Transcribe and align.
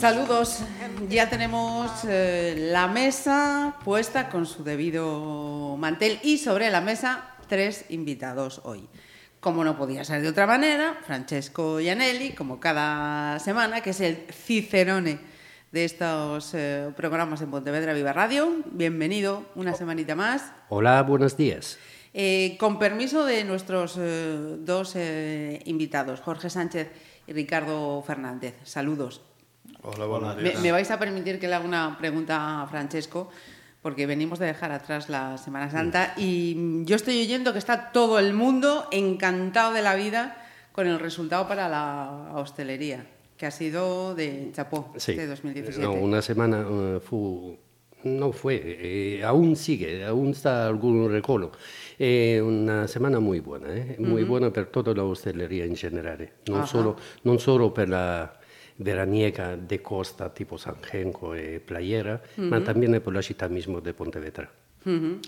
Saludos. 0.00 0.60
Ya 1.10 1.28
tenemos 1.28 1.90
eh, 2.08 2.54
la 2.72 2.88
mesa 2.88 3.76
puesta 3.84 4.30
con 4.30 4.46
su 4.46 4.64
debido 4.64 5.76
mantel 5.78 6.18
y 6.22 6.38
sobre 6.38 6.70
la 6.70 6.80
mesa 6.80 7.36
tres 7.48 7.84
invitados 7.90 8.62
hoy. 8.64 8.88
Como 9.40 9.62
no 9.62 9.76
podía 9.76 10.02
ser 10.02 10.22
de 10.22 10.28
otra 10.28 10.46
manera, 10.46 10.98
Francesco 11.04 11.80
Gianelli, 11.80 12.30
como 12.30 12.58
cada 12.58 13.38
semana, 13.40 13.82
que 13.82 13.90
es 13.90 14.00
el 14.00 14.24
cicerone 14.32 15.18
de 15.70 15.84
estos 15.84 16.54
eh, 16.54 16.90
programas 16.96 17.42
en 17.42 17.50
Pontevedra 17.50 17.92
Viva 17.92 18.14
Radio. 18.14 18.62
Bienvenido 18.72 19.44
una 19.54 19.74
semanita 19.74 20.16
más. 20.16 20.50
Hola, 20.70 21.02
buenos 21.02 21.36
días. 21.36 21.78
Eh, 22.14 22.56
con 22.58 22.78
permiso 22.78 23.26
de 23.26 23.44
nuestros 23.44 23.98
eh, 23.98 24.56
dos 24.60 24.96
invitados, 25.66 26.20
Jorge 26.20 26.48
Sánchez 26.48 26.88
y 27.26 27.34
Ricardo 27.34 28.02
Fernández. 28.06 28.54
Saludos. 28.64 29.20
Hola, 29.82 30.06
buenos 30.06 30.36
Me, 30.36 30.42
días. 30.50 30.60
me 30.62 30.72
vais 30.72 30.90
a 30.90 30.98
permitir 30.98 31.38
que 31.38 31.48
le 31.48 31.54
haga 31.54 31.64
una 31.64 31.96
pregunta 31.98 32.62
a 32.62 32.66
Francesco, 32.66 33.30
porque 33.82 34.06
venimos 34.06 34.38
de 34.38 34.46
dejar 34.46 34.72
atrás 34.72 35.08
la 35.08 35.38
Semana 35.38 35.70
Santa 35.70 36.14
y 36.16 36.54
mm, 36.56 36.84
yo 36.84 36.96
estoy 36.96 37.20
oyendo 37.22 37.52
que 37.52 37.58
está 37.58 37.92
todo 37.92 38.18
el 38.18 38.34
mundo 38.34 38.86
encantado 38.90 39.72
de 39.72 39.82
la 39.82 39.94
vida 39.94 40.36
con 40.72 40.86
el 40.86 40.98
resultado 40.98 41.48
para 41.48 41.68
la 41.68 42.32
hostelería, 42.34 43.06
que 43.36 43.46
ha 43.46 43.50
sido 43.50 44.14
de 44.14 44.50
chapó 44.52 44.92
Sí. 44.96 45.12
este 45.12 45.26
2017. 45.26 45.80
No, 45.82 45.92
una 45.94 46.20
semana 46.20 46.60
eh, 46.68 47.00
fu, 47.00 47.56
no 48.04 48.32
fue, 48.32 48.60
eh, 48.62 49.24
aún 49.24 49.56
sigue, 49.56 50.04
aún 50.04 50.30
está 50.30 50.66
algún 50.66 51.10
recolo. 51.10 51.52
Eh, 51.98 52.40
una 52.44 52.86
semana 52.86 53.18
muy 53.18 53.40
buena, 53.40 53.74
eh, 53.74 53.96
muy 53.98 54.24
buena 54.24 54.50
per 54.52 54.66
toda 54.66 54.92
la 54.94 55.04
hostelería 55.04 55.64
in 55.64 55.76
generale, 55.76 56.34
non 56.48 56.60
Aha. 56.60 56.66
solo, 56.66 56.96
non 57.24 57.38
solo 57.38 57.72
per 57.72 57.88
la 57.88 58.39
veraniega 58.80 59.56
de 59.56 59.78
costa 59.84 60.32
tipo 60.32 60.56
San 60.56 60.80
Genco 60.82 61.34
e 61.36 61.60
Playera, 61.60 62.20
ma 62.40 62.64
también 62.64 62.96
por 63.04 63.12
la 63.12 63.20
città 63.22 63.48
mismo 63.48 63.80
de 63.80 63.92
Pontevedra. 63.92 64.48
Ujú. 64.88 65.20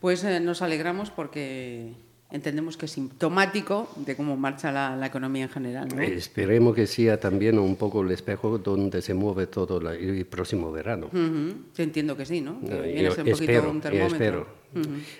Pues 0.00 0.22
eh, 0.24 0.38
nos 0.40 0.62
alegramos 0.62 1.10
porque 1.10 1.92
entendemos 2.30 2.76
que 2.78 2.86
es 2.86 2.92
sintomático 2.92 3.90
de 4.06 4.14
cómo 4.14 4.36
marcha 4.36 4.70
la, 4.70 4.94
la 4.94 5.06
economía 5.10 5.42
en 5.44 5.50
general. 5.50 5.88
¿no? 5.90 6.00
Eh, 6.00 6.14
Esperemos 6.14 6.76
que 6.76 6.86
sea 6.86 7.18
también 7.18 7.58
un 7.58 7.74
poco 7.74 8.02
el 8.02 8.12
espejo 8.12 8.56
donde 8.58 9.02
se 9.02 9.12
mueve 9.14 9.48
todo 9.48 9.80
la- 9.80 9.94
el 9.94 10.24
próximo 10.26 10.70
verano. 10.70 11.06
Ujú. 11.10 11.74
Yo 11.76 11.82
entiendo 11.82 12.16
que 12.16 12.24
sí, 12.24 12.40
¿no? 12.40 12.60
Que 12.60 12.72
Eh, 12.72 12.92
viene 12.94 13.08
a 13.08 13.10
ser 13.10 13.24
un 13.26 13.30
poquito 13.32 13.50
espero, 13.52 13.70
un 13.70 13.76
yo 13.76 13.82
termómetro. 13.82 14.14
espero. 14.14 14.46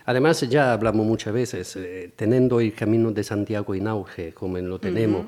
Además, 0.06 0.40
ya 0.48 0.72
hablamos 0.72 1.04
muchas 1.04 1.34
veces, 1.34 1.74
eh, 1.74 2.12
teniendo 2.14 2.60
el 2.60 2.72
camino 2.72 3.10
de 3.10 3.24
Santiago 3.24 3.74
en 3.74 3.88
auge, 3.88 4.32
como 4.32 4.56
lo 4.58 4.78
tenemos, 4.78 5.26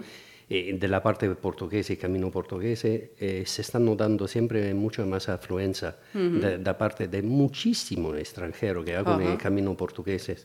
eh, 0.55 0.77
de 0.79 0.89
la 0.89 1.01
parte 1.03 1.29
portuguesa 1.35 1.93
y 1.93 1.97
camino 1.97 2.31
portugués, 2.31 2.85
eh, 2.85 3.43
se 3.47 3.63
está 3.63 3.79
notando 3.79 4.27
siempre 4.29 4.75
mucha 4.75 5.05
más 5.07 5.29
afluencia 5.29 5.97
de, 6.13 6.59
da 6.59 6.75
parte 6.77 7.09
de 7.09 7.23
muchísimos 7.23 8.19
extranjeros 8.19 8.85
que 8.85 8.95
hagan 8.97 9.21
el 9.23 9.29
Ajá. 9.29 9.39
camino 9.39 9.75
portugués. 9.77 10.29
eh, 10.29 10.37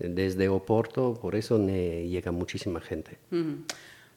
Desde 0.00 0.48
Oporto, 0.48 1.14
por 1.20 1.34
eso 1.34 1.58
llega 1.58 2.30
muchísima 2.32 2.80
gente. 2.80 3.18
Ujú. 3.32 3.64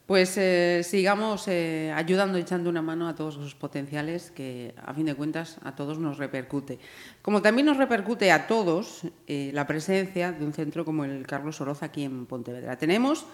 Pues 0.05 0.35
eh, 0.37 0.81
sigamos 0.83 1.47
eh, 1.47 1.91
ayudando, 1.95 2.37
echando 2.37 2.69
una 2.69 2.81
mano 2.81 3.07
a 3.07 3.15
todos 3.15 3.35
esos 3.37 3.55
potenciales 3.55 4.29
que, 4.29 4.73
a 4.85 4.93
fin 4.93 5.05
de 5.05 5.15
cuentas, 5.15 5.57
a 5.63 5.73
todos 5.73 5.97
nos 5.99 6.17
repercute. 6.17 6.79
Como 7.21 7.41
también 7.41 7.65
nos 7.65 7.77
repercute 7.77 8.29
a 8.31 8.45
todos 8.45 9.03
eh, 9.27 9.51
la 9.53 9.65
presencia 9.67 10.33
de 10.33 10.43
un 10.43 10.51
centro 10.53 10.83
como 10.83 11.05
el 11.05 11.25
Carlos 11.25 11.61
Oroz 11.61 11.81
aquí 11.81 12.03
en 12.03 12.25
Pontevedra. 12.25 12.77
Tenemos 12.77 13.25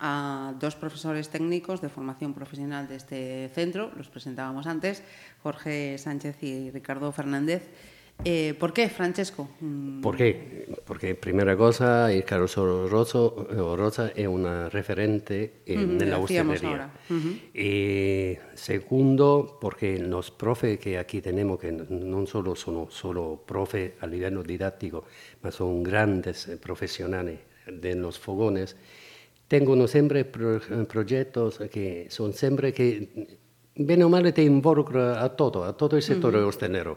a 0.00 0.54
dos 0.58 0.74
profesores 0.76 1.28
técnicos 1.28 1.80
de 1.80 1.88
formación 1.88 2.32
profesional 2.34 2.88
de 2.88 2.96
este 2.96 3.50
centro, 3.54 3.92
los 3.96 4.08
presentábamos 4.08 4.66
antes, 4.66 5.02
Jorge 5.42 5.98
Sánchez 5.98 6.42
y 6.42 6.70
Ricardo 6.70 7.12
Fernández. 7.12 7.68
Eh, 8.24 8.54
¿Por 8.58 8.74
qué, 8.74 8.88
Francesco? 8.90 9.48
Mm, 9.60 10.02
¿Por 10.02 10.16
qué? 10.16 10.68
Porque 10.84 11.14
primera 11.14 11.56
cosa, 11.56 12.12
el 12.12 12.24
Carlos 12.24 12.56
Orozo, 12.58 13.46
Oroza 13.58 14.08
es 14.14 14.28
una 14.28 14.68
referente 14.68 15.62
en 15.64 15.96
Ujú, 15.96 16.04
la 16.04 16.18
hostelería. 16.18 16.68
ahora. 16.68 16.90
Ujú. 17.08 17.28
Y 17.54 18.36
segundo, 18.54 19.58
porque 19.60 19.98
los 19.98 20.30
profes 20.30 20.78
que 20.78 20.98
aquí 20.98 21.22
tenemos, 21.22 21.58
que 21.58 21.72
no 21.72 22.26
solo 22.26 22.54
son 22.56 22.90
solo 22.90 23.42
profes 23.46 23.92
a 24.00 24.06
nivel 24.06 24.42
didáctico, 24.42 25.04
pero 25.40 25.52
son 25.52 25.82
grandes 25.82 26.46
eh, 26.48 26.58
profesionales 26.58 27.38
de 27.66 27.94
los 27.94 28.18
fogones, 28.18 28.76
tengo 29.50 29.72
unos 29.72 29.90
siempre 29.90 30.24
pro, 30.24 30.60
proyectos 30.86 31.58
que 31.72 32.06
son 32.08 32.32
siempre 32.32 32.72
que, 32.72 33.36
bien 33.74 34.00
o 34.04 34.08
mal, 34.08 34.32
te 34.32 34.44
involucra 34.44 35.24
a 35.24 35.34
todo, 35.34 35.64
a 35.64 35.76
todo 35.76 35.96
el 35.96 36.02
sector 36.02 36.32
uh 36.36 36.96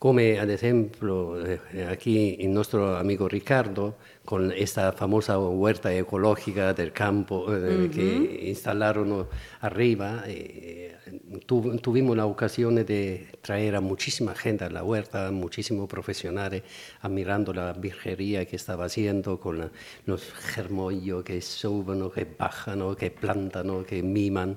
Come 0.00 0.38
ad 0.38 0.48
esempio 0.48 1.36
eh, 1.44 1.84
aquí 1.84 2.36
il 2.40 2.48
nostro 2.48 2.96
amico 2.96 3.28
Riccardo 3.28 3.98
con 4.24 4.48
questa 4.48 4.92
famosa 4.92 5.38
huerta 5.38 5.92
ecológica 5.92 6.72
del 6.72 6.90
campo 6.90 7.44
que 7.90 8.48
instalaron 8.48 9.26
arriba. 9.60 10.22
eh, 10.26 10.96
tu- 11.44 11.76
tuvimos 11.80 12.16
la 12.16 12.24
ocasión 12.24 12.76
de 12.76 13.26
traer 13.42 13.74
a 13.76 13.82
muchísima 13.82 14.34
gente 14.34 14.64
a 14.64 14.70
la 14.70 14.82
huerta, 14.82 15.30
muchísimos 15.32 15.86
profesionales 15.86 16.62
admirando 17.02 17.52
la 17.52 17.74
virgería 17.74 18.46
que 18.46 18.56
estaba 18.56 18.86
haciendo 18.86 19.38
con 19.38 19.58
la- 19.58 19.70
los 20.06 20.22
germollos 20.32 21.24
que 21.24 21.42
suben, 21.42 22.08
que 22.10 22.26
bajan, 22.38 22.96
que 22.96 23.10
plantan, 23.10 23.84
que 23.84 24.02
miman. 24.02 24.56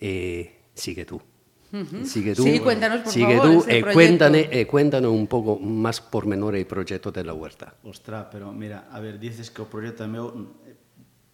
Eh, 0.00 0.50
sigue 0.72 1.04
tú. 1.04 1.20
Sigue 2.04 2.34
tú, 2.34 2.44
sí, 2.44 2.60
cuéntanos, 2.60 3.00
por 3.00 3.12
sigue 3.12 3.36
favor, 3.36 3.64
tú, 3.64 3.64
eh, 3.68 3.84
cuéntane, 3.92 4.48
eh, 4.50 4.66
cuéntanos 4.66 5.12
un 5.12 5.28
pouco 5.28 5.60
máis 5.60 6.00
pormenores 6.00 6.64
o 6.64 6.68
proxecto 6.68 7.12
de 7.12 7.20
la 7.28 7.36
huerta. 7.36 7.76
Ostras, 7.84 8.32
pero 8.32 8.48
mira, 8.56 8.88
a 8.88 8.96
ver, 9.04 9.20
dices 9.20 9.52
que 9.52 9.60
o 9.60 9.68
proxecto 9.68 10.08
meu, 10.08 10.32
eh, 10.64 10.72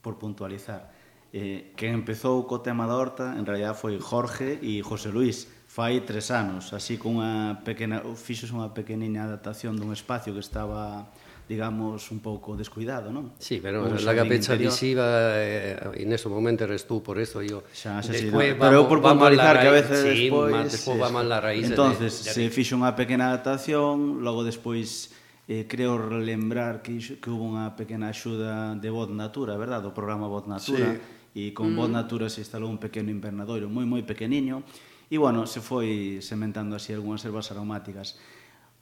por 0.02 0.18
puntualizar, 0.18 0.90
eh, 1.30 1.70
que 1.78 1.86
empezou 1.86 2.50
co 2.50 2.58
tema 2.66 2.90
da 2.90 2.98
horta, 2.98 3.38
en 3.38 3.46
realidad 3.46 3.78
foi 3.78 3.94
Jorge 4.02 4.58
e 4.58 4.82
José 4.82 5.14
Luis, 5.14 5.46
fai 5.70 6.02
tres 6.02 6.34
anos, 6.34 6.74
así 6.74 6.98
cunha 6.98 7.62
pequena, 7.62 8.02
fixos 8.18 8.50
unha 8.50 8.74
pequeniña 8.74 9.30
adaptación 9.30 9.78
dun 9.78 9.94
espacio 9.94 10.34
que 10.34 10.42
estaba 10.42 11.14
digamos, 11.48 12.10
un 12.10 12.20
pouco 12.24 12.56
descuidado, 12.56 13.12
non? 13.12 13.36
Sí, 13.36 13.60
pero 13.60 13.84
la 13.84 14.14
capecha 14.16 14.56
visiva 14.56 15.36
eh, 15.36 15.76
en 16.00 16.08
ese 16.12 16.32
momento 16.32 16.64
eres 16.64 16.88
tú, 16.88 17.04
por 17.04 17.20
eso 17.20 17.44
yo... 17.44 17.68
Xa, 17.68 18.00
xa, 18.00 18.16
sí, 18.16 18.32
vamos, 18.32 18.56
pero 18.56 18.80
eu 18.80 18.88
por 18.88 19.04
puntualizar 19.04 19.60
que 19.60 19.68
a 19.68 19.76
veces 19.76 19.98
sí, 20.08 20.32
despois... 20.32 20.52
Más, 20.52 20.72
despois 20.72 20.96
vamos 20.96 21.20
a 21.20 21.28
la 21.28 21.40
raíz 21.44 21.68
Entonces, 21.68 22.24
de, 22.24 22.32
de... 22.32 22.32
se 22.32 22.42
fixo 22.48 22.80
unha 22.80 22.96
pequena 22.96 23.28
adaptación, 23.28 24.24
logo 24.24 24.40
despois 24.40 25.12
eh, 25.44 25.68
creo 25.68 26.00
relembrar 26.00 26.80
que, 26.80 26.96
que 27.20 27.28
hubo 27.28 27.44
unha 27.44 27.76
pequena 27.76 28.08
axuda 28.08 28.72
de 28.72 28.88
Voz 28.88 29.12
Natura, 29.12 29.60
verdad? 29.60 29.84
O 29.84 29.92
programa 29.92 30.24
Voz 30.24 30.48
Natura. 30.48 30.96
Sí. 30.96 31.24
E 31.34 31.50
con 31.50 31.74
mm. 31.74 31.76
Voz 31.76 31.90
Natura 31.90 32.30
se 32.30 32.40
instalou 32.40 32.70
un 32.70 32.78
pequeno 32.78 33.10
invernadoiro 33.10 33.66
moi, 33.68 33.84
moi 33.84 34.06
pequeniño. 34.06 34.62
E, 35.10 35.20
bueno, 35.20 35.44
se 35.44 35.60
foi 35.60 36.22
sementando 36.22 36.78
así 36.78 36.94
algunhas 36.94 37.26
ervas 37.26 37.52
aromáticas. 37.52 38.16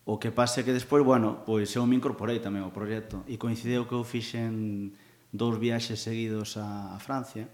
O 0.04 0.18
que 0.18 0.34
pasa 0.34 0.60
é 0.60 0.66
que 0.66 0.74
despois, 0.74 1.06
bueno, 1.06 1.46
pois 1.46 1.70
eu 1.78 1.86
me 1.86 1.94
incorporei 1.94 2.42
tamén 2.42 2.66
ao 2.66 2.74
proxecto 2.74 3.22
e 3.30 3.38
coincideu 3.38 3.86
que 3.86 3.94
eu 3.94 4.02
fixen 4.02 4.90
dous 5.30 5.54
viaxes 5.56 6.02
seguidos 6.02 6.58
a, 6.58 6.94
a 6.94 6.98
Francia 6.98 7.46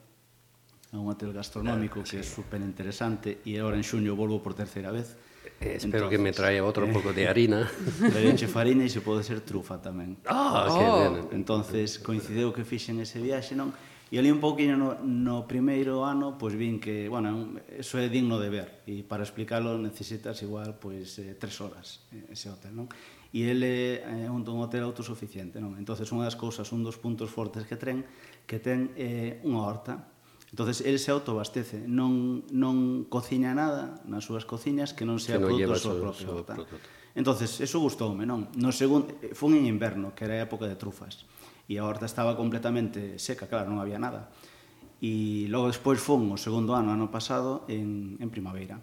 a 0.93 0.97
un 0.97 1.13
hotel 1.13 1.37
gastronómico 1.37 2.01
claro, 2.01 2.09
que 2.09 2.17
sí. 2.17 2.25
é 2.25 2.25
super 2.25 2.61
interesante 2.65 3.45
e 3.45 3.61
agora 3.61 3.77
en 3.77 3.85
xuño 3.85 4.17
volvo 4.17 4.41
por 4.41 4.57
terceira 4.57 4.89
vez. 4.89 5.13
Eh, 5.61 5.77
espero 5.77 6.09
Entonces, 6.09 6.09
que 6.09 6.19
me 6.19 6.33
traia 6.33 6.65
outro 6.65 6.89
eh, 6.89 6.93
pouco 6.93 7.13
de 7.13 7.29
harina. 7.29 7.69
Leche 8.17 8.49
farina 8.49 8.81
e 8.81 8.89
se 8.89 9.05
pode 9.05 9.21
ser 9.29 9.45
trufa 9.45 9.77
tamén. 9.77 10.17
Ah, 10.25 10.65
oh, 10.65 10.73
que 10.73 10.85
oh. 10.89 10.97
ben. 10.97 11.15
Entonces 11.37 12.01
coincideu 12.01 12.57
que 12.57 12.65
fixen 12.65 12.97
ese 13.05 13.21
viaxe, 13.21 13.53
non? 13.53 13.77
E 14.09 14.17
ali 14.17 14.33
un 14.33 14.41
pouquinho 14.41 14.81
no, 14.81 14.97
no 15.05 15.45
primeiro 15.45 16.09
ano, 16.09 16.41
pois 16.41 16.57
vin 16.57 16.81
que, 16.81 17.13
bueno, 17.13 17.61
eso 17.69 18.01
é 18.01 18.09
digno 18.09 18.41
de 18.41 18.49
ver, 18.49 18.69
e 18.89 19.05
para 19.05 19.21
explicarlo 19.21 19.77
necesitas 19.77 20.41
igual, 20.41 20.81
pois, 20.81 21.21
eh, 21.21 21.37
tres 21.37 21.61
horas 21.61 22.09
eh, 22.17 22.33
ese 22.33 22.49
hotel, 22.49 22.73
non? 22.73 22.89
E 23.29 23.45
ele 23.45 24.01
é 24.01 24.25
eh, 24.25 24.33
un, 24.33 24.41
un 24.41 24.59
hotel 24.65 24.89
autosuficiente, 24.89 25.61
non? 25.61 25.77
Entonces, 25.77 26.09
unha 26.09 26.25
das 26.25 26.41
cousas, 26.41 26.73
un 26.73 26.81
dos 26.81 26.97
puntos 26.97 27.29
fortes 27.29 27.69
que 27.69 27.77
ten, 27.77 28.09
que 28.49 28.57
ten 28.57 28.97
eh, 28.97 29.45
unha 29.45 29.61
horta, 29.61 30.09
entonces 30.49 30.81
el 30.89 30.97
se 30.97 31.13
autoabastece, 31.13 31.85
non, 31.85 32.49
non 32.49 33.05
cociña 33.13 33.53
nada 33.53 34.01
nas 34.09 34.25
súas 34.25 34.49
cociñas 34.49 34.97
que 34.97 35.05
non 35.05 35.21
sea 35.21 35.37
que 35.37 35.45
non 35.45 35.61
produto 35.61 35.93
do 35.93 36.01
propia 36.01 36.27
horta. 36.33 36.55
Seu 36.57 36.98
Entonces, 37.19 37.59
eso 37.59 37.83
gustoume, 37.83 38.23
non? 38.23 38.47
No 38.55 38.71
segundo, 38.71 39.11
eh, 39.19 39.35
fun 39.35 39.59
en 39.59 39.67
inverno, 39.67 40.15
que 40.15 40.23
era 40.23 40.39
a 40.39 40.47
época 40.47 40.71
de 40.71 40.79
trufas, 40.79 41.27
e 41.67 41.75
a 41.75 41.83
horta 41.83 42.07
estaba 42.07 42.39
completamente 42.39 43.19
seca, 43.19 43.51
claro, 43.51 43.67
non 43.67 43.83
había 43.83 43.99
nada. 43.99 44.31
E 45.03 45.51
logo 45.51 45.67
despois 45.67 45.99
fun 45.99 46.31
o 46.31 46.39
segundo 46.39 46.79
ano, 46.79 46.95
ano 46.95 47.11
pasado, 47.11 47.67
en, 47.67 48.15
en 48.23 48.31
primavera. 48.31 48.79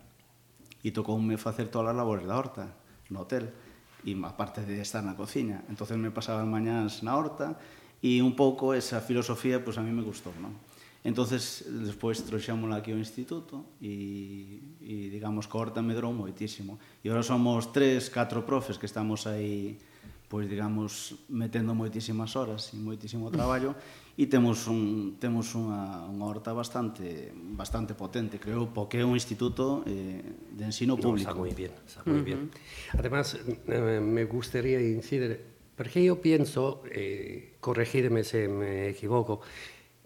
E 0.84 0.92
tocoume 0.92 1.40
facer 1.40 1.72
todas 1.72 1.96
as 1.96 1.98
labores 1.98 2.28
da 2.28 2.36
horta, 2.36 2.76
no 3.08 3.24
hotel, 3.24 3.56
e 4.04 4.12
aparte 4.28 4.68
de 4.68 4.84
estar 4.84 5.00
na 5.00 5.16
cociña. 5.16 5.64
Entonces 5.72 5.96
me 5.96 6.12
pasaba 6.12 6.44
as 6.44 6.52
mañás 6.52 7.08
na 7.08 7.16
horta, 7.16 7.56
e 8.04 8.20
un 8.20 8.36
pouco 8.36 8.76
esa 8.76 9.00
filosofía, 9.00 9.64
pois 9.64 9.80
pues, 9.80 9.80
a 9.80 9.84
mí 9.88 9.96
me 9.96 10.04
gustou, 10.04 10.36
non? 10.44 10.60
entonces 11.06 11.62
despois 11.70 12.18
trouxémola 12.26 12.82
aquí 12.82 12.90
ao 12.90 12.98
instituto 12.98 13.78
e, 13.78 14.58
e 14.82 15.14
digamos 15.14 15.46
que 15.46 15.54
a 15.54 15.62
horta 15.62 15.86
medrou 15.86 16.10
moitísimo. 16.10 16.82
E 17.06 17.14
agora 17.14 17.22
somos 17.22 17.70
tres, 17.70 18.10
catro 18.10 18.42
profes 18.42 18.82
que 18.82 18.90
estamos 18.90 19.30
aí 19.30 19.78
pois 20.26 20.50
digamos 20.50 21.22
metendo 21.30 21.78
moitísimas 21.78 22.34
horas 22.34 22.74
e 22.74 22.82
moitísimo 22.82 23.30
traballo 23.30 23.78
e 24.18 24.26
temos 24.26 24.66
un 24.66 25.22
temos 25.22 25.54
unha 25.54 26.10
unha 26.10 26.26
horta 26.26 26.58
bastante 26.58 27.30
bastante 27.54 27.94
potente, 27.94 28.42
creo, 28.42 28.74
porque 28.74 28.98
é 28.98 29.06
un 29.06 29.14
instituto 29.14 29.86
eh, 29.86 30.26
de 30.58 30.64
ensino 30.66 30.98
público. 30.98 31.30
Está 31.30 31.38
moi 31.38 31.54
bien, 31.54 31.74
está 31.86 32.02
moi 32.02 32.26
bien. 32.26 32.42
Uh 32.42 32.50
-huh. 32.50 32.98
Además 32.98 33.38
eh, 33.38 34.02
me 34.02 34.26
gustaría 34.26 34.82
incidir 34.82 35.54
porque 35.76 36.02
yo 36.04 36.22
pienso, 36.22 36.84
eh, 36.90 37.56
corregirme 37.60 38.24
si 38.24 38.48
me 38.48 38.90
equivoco, 38.90 39.42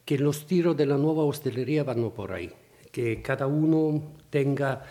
que 0.10 0.18
los 0.18 0.48
tiros 0.48 0.76
de 0.76 0.88
la 0.88 0.98
nueva 0.98 1.24
hostelería 1.24 1.84
van 1.84 2.10
por 2.10 2.32
ahí, 2.32 2.50
que 2.92 3.22
cada 3.22 3.46
uno 3.46 4.16
tenga 4.32 4.82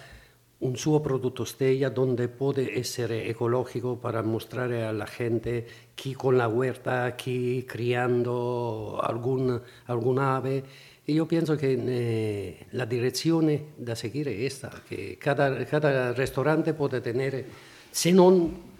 un 0.60 0.76
suo 0.76 1.02
prodotto 1.02 1.44
stella 1.44 1.90
donde 1.90 2.28
puede 2.28 2.78
essere 2.78 3.28
ecologico 3.28 3.98
para 3.98 4.22
mostrare 4.22 4.84
alla 4.84 5.08
gente 5.08 5.66
chi 5.96 6.14
con 6.14 6.38
la 6.38 6.46
huerta, 6.46 7.16
chi 7.16 7.64
criando 7.66 9.00
algún, 9.02 9.60
algún 9.86 10.20
ave. 10.20 10.62
E 11.04 11.10
io 11.10 11.26
penso 11.26 11.56
che 11.56 11.72
eh, 11.72 12.66
la 12.70 12.84
direzione 12.84 13.72
da 13.74 13.96
seguire 13.96 14.30
è 14.30 14.38
questa, 14.38 14.70
che 14.86 15.16
cada, 15.18 15.64
cada 15.64 16.12
ristorante 16.12 16.74
può 16.74 16.86
tenere, 16.86 17.44
se 17.90 18.12
non 18.12 18.77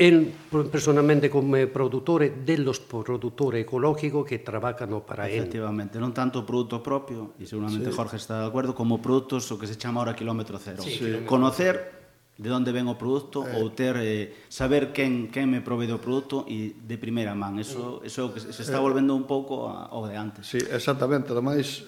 el 0.00 0.32
personalmente 0.70 1.28
come 1.28 1.66
produttore 1.66 2.44
dello 2.44 2.72
produttore 2.86 3.60
ecologico 3.60 4.22
che 4.22 4.40
lavorano 4.46 5.00
per 5.00 5.18
él. 5.20 5.38
Efectivamente, 5.38 5.98
non 5.98 6.12
tanto 6.12 6.44
prodotto 6.44 6.80
propio, 6.80 7.34
e 7.36 7.46
seguramente 7.46 7.90
sí. 7.90 7.96
Jorge 7.96 8.14
está 8.14 8.38
de 8.40 8.46
acuerdo, 8.46 8.74
como 8.74 9.02
produtos 9.02 9.50
o 9.50 9.58
que 9.58 9.66
se 9.66 9.76
chama 9.76 9.98
ahora 9.98 10.14
kilómetro 10.14 10.56
cero. 10.58 10.82
Sí, 10.82 10.90
sí. 10.90 10.98
Kilómetro 10.98 11.26
Conocer 11.26 11.98
de 12.38 12.52
onde 12.52 12.70
ven 12.70 12.86
eh. 12.86 12.90
o 12.90 12.94
produto 12.94 13.42
eh. 13.42 13.58
ou 13.58 13.74
ter 13.74 13.98
eh, 13.98 14.46
saber 14.46 14.94
quen 14.94 15.34
quen 15.34 15.50
me 15.50 15.58
provee 15.66 15.90
do 15.90 15.98
produto 15.98 16.46
e 16.46 16.78
de 16.78 16.94
primeira 16.94 17.34
man. 17.34 17.58
Eso 17.58 17.98
mm. 17.98 18.06
eso 18.06 18.30
que 18.30 18.38
se 18.38 18.62
está 18.62 18.78
eh. 18.78 18.84
volvendo 18.86 19.18
un 19.18 19.26
pouco 19.26 19.66
ao 19.66 20.06
de 20.06 20.14
antes. 20.14 20.46
Sí, 20.46 20.62
exactamente, 20.62 21.34
ademais 21.34 21.82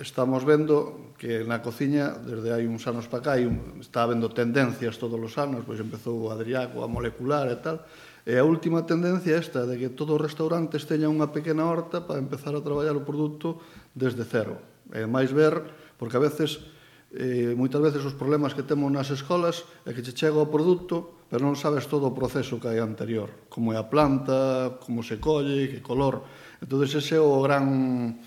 estamos 0.00 0.42
vendo 0.44 1.14
que 1.18 1.46
na 1.46 1.62
cociña 1.62 2.18
desde 2.18 2.50
hai 2.50 2.66
uns 2.66 2.82
anos 2.90 3.06
para 3.06 3.22
cá 3.22 3.30
hai 3.38 3.46
un, 3.46 3.78
está 3.78 4.02
habendo 4.02 4.32
tendencias 4.32 4.98
todos 4.98 5.18
os 5.20 5.34
anos, 5.38 5.62
pois 5.62 5.78
empezou 5.78 6.30
a 6.30 6.34
Adriaco, 6.34 6.82
a 6.82 6.90
molecular 6.90 7.46
e 7.46 7.58
tal. 7.62 7.86
E 8.24 8.34
a 8.34 8.42
última 8.42 8.82
tendencia 8.88 9.36
é 9.36 9.38
esta 9.38 9.68
de 9.68 9.76
que 9.78 9.92
todos 9.92 10.16
os 10.18 10.24
restaurantes 10.24 10.88
teñan 10.88 11.14
unha 11.14 11.30
pequena 11.30 11.68
horta 11.68 12.02
para 12.02 12.18
empezar 12.18 12.56
a 12.56 12.64
traballar 12.64 12.96
o 12.98 13.06
produto 13.06 13.60
desde 13.94 14.26
cero. 14.26 14.58
É 14.90 15.06
máis 15.06 15.30
ver, 15.30 15.62
porque 16.00 16.18
a 16.18 16.24
veces 16.24 16.64
eh, 17.14 17.54
moitas 17.54 17.78
veces 17.78 18.02
os 18.02 18.18
problemas 18.18 18.56
que 18.58 18.66
temos 18.66 18.90
nas 18.90 19.12
escolas 19.14 19.62
é 19.86 19.94
que 19.94 20.02
che 20.02 20.16
chega 20.16 20.40
o 20.40 20.50
produto, 20.50 21.22
pero 21.30 21.46
non 21.46 21.54
sabes 21.54 21.86
todo 21.86 22.10
o 22.10 22.16
proceso 22.16 22.58
que 22.58 22.66
hai 22.66 22.82
anterior, 22.82 23.46
como 23.46 23.70
é 23.70 23.78
a 23.78 23.86
planta, 23.86 24.74
como 24.82 25.06
se 25.06 25.22
colle, 25.22 25.70
que 25.70 25.78
color. 25.78 26.26
Entón, 26.58 26.82
ese 26.82 26.98
é 27.14 27.22
o 27.22 27.38
gran 27.44 28.18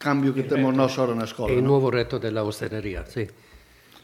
cambio 0.00 0.32
que 0.32 0.48
temos 0.48 0.72
nós 0.72 0.96
ahora 0.96 1.12
na 1.12 1.28
escola. 1.28 1.52
E 1.52 1.60
o 1.60 1.62
no? 1.62 1.76
novo 1.76 1.92
reto 1.92 2.16
de 2.16 2.32
la 2.32 2.40
hostelería, 2.40 3.04
sí. 3.04 3.28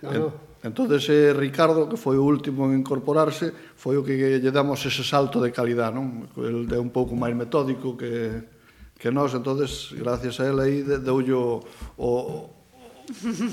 No, 0.04 0.12
en, 0.12 0.20
no. 0.20 0.28
entonces 0.60 1.08
eh, 1.08 1.32
Ricardo, 1.32 1.88
que 1.88 1.96
foi 1.96 2.20
o 2.20 2.24
último 2.28 2.68
en 2.68 2.84
incorporarse, 2.84 3.48
foi 3.80 3.96
o 3.96 4.04
que 4.04 4.12
lle 4.12 4.52
damos 4.52 4.84
ese 4.84 5.00
salto 5.00 5.40
de 5.40 5.48
calidad, 5.48 5.96
non? 5.96 6.28
El 6.36 6.68
é 6.68 6.76
un 6.76 6.92
pouco 6.92 7.16
máis 7.16 7.32
metódico 7.32 7.96
que 7.96 8.52
que 8.96 9.10
nós, 9.12 9.34
entonces, 9.34 9.92
gracias 9.92 10.40
a 10.40 10.48
él 10.48 10.60
aí 10.60 10.82
deu 10.82 11.20
o 11.96 12.55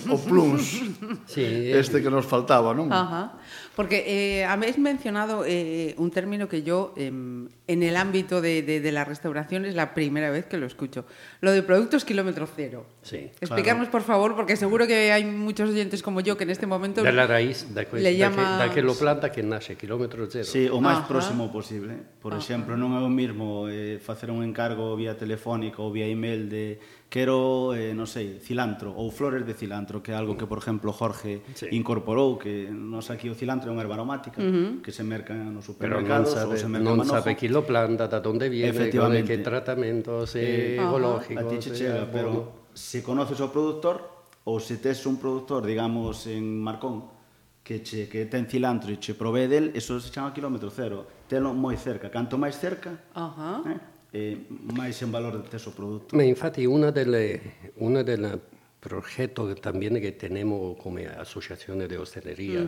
o 0.10 0.18
plus 0.18 0.82
sí, 1.26 1.42
eh. 1.42 1.80
este 1.80 2.02
que 2.02 2.10
nos 2.10 2.26
faltaba, 2.26 2.74
non? 2.74 2.92
Ajá. 2.92 3.38
Porque 3.74 4.06
eh, 4.06 4.46
habéis 4.46 4.78
mencionado 4.78 5.46
eh, 5.48 5.96
un 5.98 6.12
término 6.14 6.46
que 6.46 6.62
yo 6.62 6.94
eh, 6.96 7.10
en 7.10 7.80
el 7.82 7.96
ámbito 7.98 8.38
de, 8.40 8.62
de, 8.62 8.80
de 8.82 8.92
la 8.92 9.04
restauración 9.04 9.66
es 9.66 9.74
la 9.74 9.94
primera 9.98 10.30
vez 10.30 10.46
que 10.46 10.58
lo 10.58 10.68
escucho. 10.68 11.06
Lo 11.42 11.50
de 11.52 11.64
productos 11.64 12.06
kilómetro 12.06 12.46
cero. 12.46 12.86
Sí. 13.02 13.32
Explicarnos, 13.42 13.90
claro. 13.90 13.92
por 13.92 14.02
favor, 14.04 14.36
porque 14.36 14.58
seguro 14.58 14.86
que 14.86 15.12
hay 15.12 15.26
muchos 15.26 15.72
oyentes 15.72 16.04
como 16.04 16.22
yo 16.22 16.38
que 16.38 16.44
en 16.44 16.52
este 16.52 16.68
momento... 16.68 17.02
De 17.02 17.12
la 17.12 17.26
raíz, 17.26 17.74
da 17.74 17.86
que, 17.86 17.98
le 17.98 18.16
llama... 18.16 18.62
da 18.62 18.66
que, 18.66 18.70
da 18.70 18.74
que 18.76 18.82
lo 18.84 18.94
planta 18.94 19.32
que 19.32 19.42
nace, 19.42 19.76
kilómetro 19.76 20.28
cero. 20.30 20.46
Sí, 20.46 20.70
o 20.70 20.78
máis 20.78 21.02
próximo 21.10 21.50
posible. 21.50 21.98
Por 22.22 22.38
Ajá. 22.38 22.46
exemplo, 22.46 22.78
non 22.78 22.94
é 22.94 23.02
o 23.02 23.10
mismo 23.10 23.66
eh, 23.74 23.98
facer 23.98 24.30
un 24.30 24.46
encargo 24.46 24.94
vía 24.94 25.18
telefónica 25.18 25.82
ou 25.82 25.90
vía 25.90 26.06
email 26.06 26.46
de 26.46 26.78
quero, 27.14 27.78
eh, 27.78 27.94
non 27.94 28.10
sei, 28.10 28.42
cilantro 28.42 28.90
ou 28.90 29.14
flores 29.14 29.46
de 29.46 29.54
cilantro, 29.54 30.02
que 30.02 30.10
é 30.10 30.18
algo 30.18 30.34
que, 30.34 30.50
por 30.50 30.58
exemplo, 30.58 30.90
Jorge 30.90 31.46
sí. 31.54 31.70
incorporou, 31.70 32.42
que 32.42 32.66
nos 32.74 33.14
aquí 33.14 33.30
o 33.30 33.38
cilantro 33.38 33.70
é 33.70 33.72
unha 33.78 33.86
erva 33.86 33.94
aromática 33.94 34.42
uh 34.42 34.50
-huh. 34.50 34.82
que 34.82 34.90
se 34.90 35.06
merca 35.06 35.38
nos 35.38 35.62
supermercado, 35.62 36.26
Pero 36.26 36.42
non 36.42 36.42
sabe, 36.42 36.58
ou 36.58 36.58
se 36.58 36.66
merca 36.66 36.90
non 36.90 36.98
manojo. 36.98 37.14
sabe 37.14 37.38
chi 37.38 37.54
lo 37.54 37.62
planta, 37.70 38.10
da 38.10 38.18
onde 38.26 38.50
viene, 38.50 38.90
de 38.90 39.22
que 39.22 39.38
tratamentos 39.46 40.34
eh, 40.34 40.74
eh 40.74 40.82
ecológicos. 40.82 41.46
A 41.46 41.54
ti 41.54 41.62
che 41.62 41.70
eh, 41.70 41.78
chega, 41.78 42.02
eh, 42.02 42.10
pero 42.10 42.66
se 42.74 43.06
conoces 43.06 43.38
o 43.46 43.54
produtor 43.54 44.26
ou 44.50 44.58
se 44.58 44.82
tes 44.82 45.06
un 45.06 45.22
produtor, 45.22 45.62
digamos, 45.62 46.26
en 46.26 46.66
Marcón, 46.66 47.14
que, 47.62 47.86
che, 47.86 48.10
que 48.10 48.26
ten 48.26 48.50
cilantro 48.50 48.90
e 48.90 48.98
che 48.98 49.14
provee 49.14 49.46
del, 49.46 49.70
eso 49.78 50.02
se 50.02 50.10
chama 50.10 50.34
kilómetro 50.34 50.74
cero. 50.74 51.06
Telo 51.30 51.54
moi 51.54 51.78
cerca. 51.78 52.10
Canto 52.10 52.42
máis 52.42 52.58
cerca, 52.58 52.90
uh 53.14 53.30
-huh. 53.30 53.70
eh, 53.70 53.93
eh, 54.14 54.38
máis 54.78 55.02
en 55.02 55.12
valor 55.12 55.42
tes 55.50 55.66
o 55.68 55.72
produto. 55.74 56.16
Ma 56.16 56.24
infatti 56.24 56.66
una 56.66 56.92
delle, 56.92 57.74
una 57.82 58.04
delle 58.04 58.40
progetto 58.80 59.48
che 59.48 59.56
también 59.56 60.00
que 60.00 60.12
tenemos 60.12 60.78
come 60.78 61.08
associazione 61.08 61.88
de 61.88 61.98
hostelería, 61.98 62.68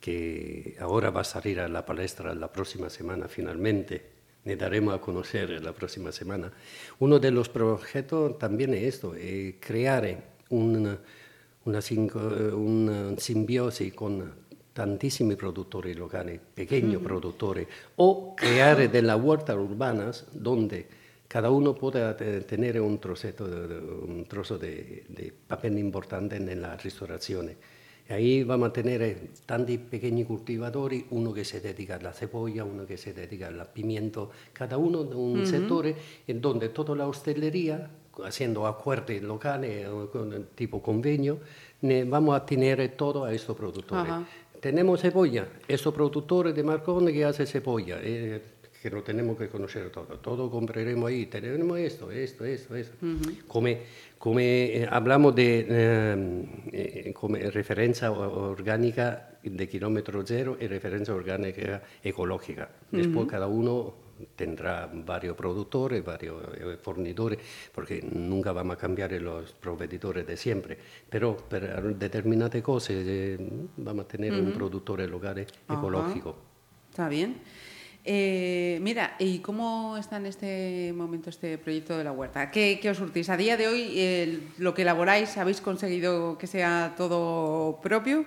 que 0.00 0.76
ahora 0.80 1.10
va 1.10 1.20
a 1.20 1.24
salir 1.24 1.60
a 1.60 1.68
la 1.68 1.86
palestra 1.86 2.34
la 2.34 2.52
próxima 2.52 2.90
semana 2.90 3.28
finalmente, 3.28 4.12
ne 4.44 4.56
daremos 4.56 4.94
a 4.94 5.00
conocer 5.00 5.62
la 5.62 5.72
próxima 5.72 6.12
semana. 6.12 6.52
Uno 6.98 7.18
de 7.18 7.30
los 7.30 7.48
proyectos 7.48 8.36
también 8.38 8.74
es 8.74 8.82
esto, 8.82 9.14
eh, 9.16 9.56
creare 9.58 10.18
un, 10.50 10.98
una, 11.64 11.80
sinco- 11.80 12.18
una 12.54 13.16
simbiosi 13.16 13.92
con 13.92 14.43
tantissimi 14.74 15.36
produttori 15.36 15.94
locali, 15.94 16.38
pequeños 16.52 17.00
produttori, 17.00 17.64
o 17.96 18.34
creare 18.34 18.88
delle 18.90 19.14
huertas 19.14 19.56
urbanas 19.56 20.26
donde 20.32 20.84
cada 21.28 21.48
uno 21.48 21.74
pueda 21.74 22.16
te- 22.16 22.40
tener 22.42 22.80
un, 22.80 22.98
troceto 22.98 23.46
de- 23.46 23.66
de- 23.68 23.78
un 23.78 24.26
trozo 24.26 24.58
de, 24.58 25.04
de 25.08 25.32
papel 25.46 25.78
importante 25.78 26.38
nella 26.38 26.74
ristorazione. 26.76 27.56
E 28.06 28.12
ahí 28.12 28.42
vamos 28.44 28.68
a 28.68 28.72
tener 28.72 29.30
tanti 29.46 29.78
pequeños 29.78 30.26
cultivatori, 30.26 31.06
uno 31.10 31.32
che 31.32 31.42
si 31.44 31.58
dedica 31.60 31.94
alla 31.96 32.12
cebolla, 32.12 32.62
uno 32.62 32.84
che 32.84 32.98
si 32.98 33.12
dedica 33.14 33.46
al 33.46 33.66
pimiento, 33.72 34.30
cada 34.52 34.76
uno 34.76 35.04
de 35.04 35.14
un 35.14 35.46
settore 35.46 35.96
en 36.26 36.40
donde 36.42 36.68
toda 36.68 36.94
la 36.94 37.06
hostelería, 37.06 37.88
haciendo 38.22 38.66
acuerdos 38.66 39.22
locales, 39.22 39.88
con- 40.12 40.48
tipo 40.54 40.82
convenio, 40.82 41.38
vamos 41.80 42.36
a 42.36 42.44
tener 42.44 42.94
todo 42.96 43.24
a 43.24 43.32
estos 43.32 43.56
productores. 43.56 44.04
Ajá. 44.12 44.26
Tenemos 44.64 45.02
cebolla, 45.02 45.46
estos 45.68 45.92
productores 45.92 46.54
de 46.54 46.62
Marconi 46.62 47.12
que 47.12 47.22
hace 47.22 47.44
cebolla, 47.44 47.98
eh, 48.00 48.40
que 48.80 48.88
lo 48.88 49.02
tenemos 49.02 49.36
que 49.36 49.46
conocer 49.46 49.90
todo. 49.90 50.18
Todo 50.20 50.50
compraremos 50.50 51.10
ahí, 51.10 51.26
tenemos 51.26 51.78
esto, 51.78 52.10
esto, 52.10 52.46
esto, 52.46 52.74
esto. 52.74 52.96
Come, 53.46 53.80
come 54.16 54.76
eh, 54.76 54.88
hablamos 54.90 55.34
de 55.34 55.66
eh, 55.68 56.46
eh, 56.72 57.12
come 57.12 57.50
referencia 57.50 58.10
orgánica 58.10 59.36
de 59.42 59.68
kilómetro 59.68 60.22
cero 60.24 60.56
y 60.58 60.66
referencia 60.66 61.12
orgánica 61.12 61.82
ecológica. 62.02 62.70
Después 62.90 63.28
cada 63.28 63.46
uno 63.46 64.03
tendrá 64.36 64.90
varios 64.92 65.36
productores, 65.36 66.04
varios 66.04 66.42
eh, 66.54 66.78
fornidores, 66.80 67.38
porque 67.74 68.02
nunca 68.02 68.52
vamos 68.52 68.76
a 68.76 68.78
cambiar 68.78 69.12
los 69.12 69.52
proveedores 69.52 70.26
de 70.26 70.36
siempre, 70.36 70.78
pero 71.08 71.36
per 71.36 71.96
determinate 71.96 72.62
cose 72.62 72.94
eh, 72.96 73.38
vamos 73.76 74.04
a 74.04 74.08
tener 74.08 74.32
un 74.32 74.52
productor 74.52 75.00
local 75.08 75.46
ecológico. 75.68 76.36
Está 76.90 77.08
bien. 77.08 77.40
Eh, 78.06 78.78
mira, 78.82 79.16
¿y 79.18 79.38
cómo 79.38 79.96
está 79.96 80.18
en 80.18 80.26
este 80.26 80.92
momento 80.94 81.30
este 81.30 81.56
proyecto 81.56 81.96
de 81.96 82.04
la 82.04 82.12
huerta? 82.12 82.50
¿Qué, 82.50 82.78
qué 82.80 82.90
os 82.90 82.98
surtís? 82.98 83.30
A 83.30 83.36
día 83.38 83.56
de 83.56 83.66
hoy, 83.66 83.92
eh, 83.96 84.40
lo 84.58 84.74
que 84.74 84.82
elaboráis, 84.82 85.38
¿habéis 85.38 85.62
conseguido 85.62 86.36
que 86.36 86.46
sea 86.46 86.94
todo 86.98 87.80
propio? 87.82 88.26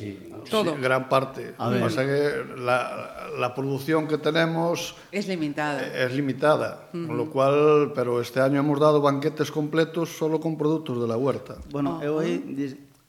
sí. 0.00 0.30
Todo. 0.48 0.74
Sí, 0.74 0.80
gran 0.80 1.08
parte. 1.08 1.54
A 1.58 1.68
ver. 1.68 1.80
Pasa 1.84 2.04
que 2.04 2.44
la, 2.56 3.28
la 3.38 3.54
producción 3.54 4.08
que 4.08 4.16
tenemos... 4.16 4.96
Es 5.12 5.28
limitada. 5.28 5.84
Es 5.84 6.12
limitada, 6.12 6.88
uh 6.92 6.96
-huh. 6.96 7.06
con 7.06 7.16
lo 7.16 7.30
cual, 7.30 7.92
pero 7.94 8.20
este 8.20 8.40
año 8.40 8.58
hemos 8.60 8.80
dado 8.80 9.00
banquetes 9.00 9.52
completos 9.52 10.16
solo 10.16 10.40
con 10.40 10.56
produtos 10.56 11.00
de 11.00 11.06
la 11.06 11.16
huerta. 11.16 11.60
Bueno, 11.70 12.00
oh. 12.00 12.04
eu 12.04 12.18
aí 12.18 12.40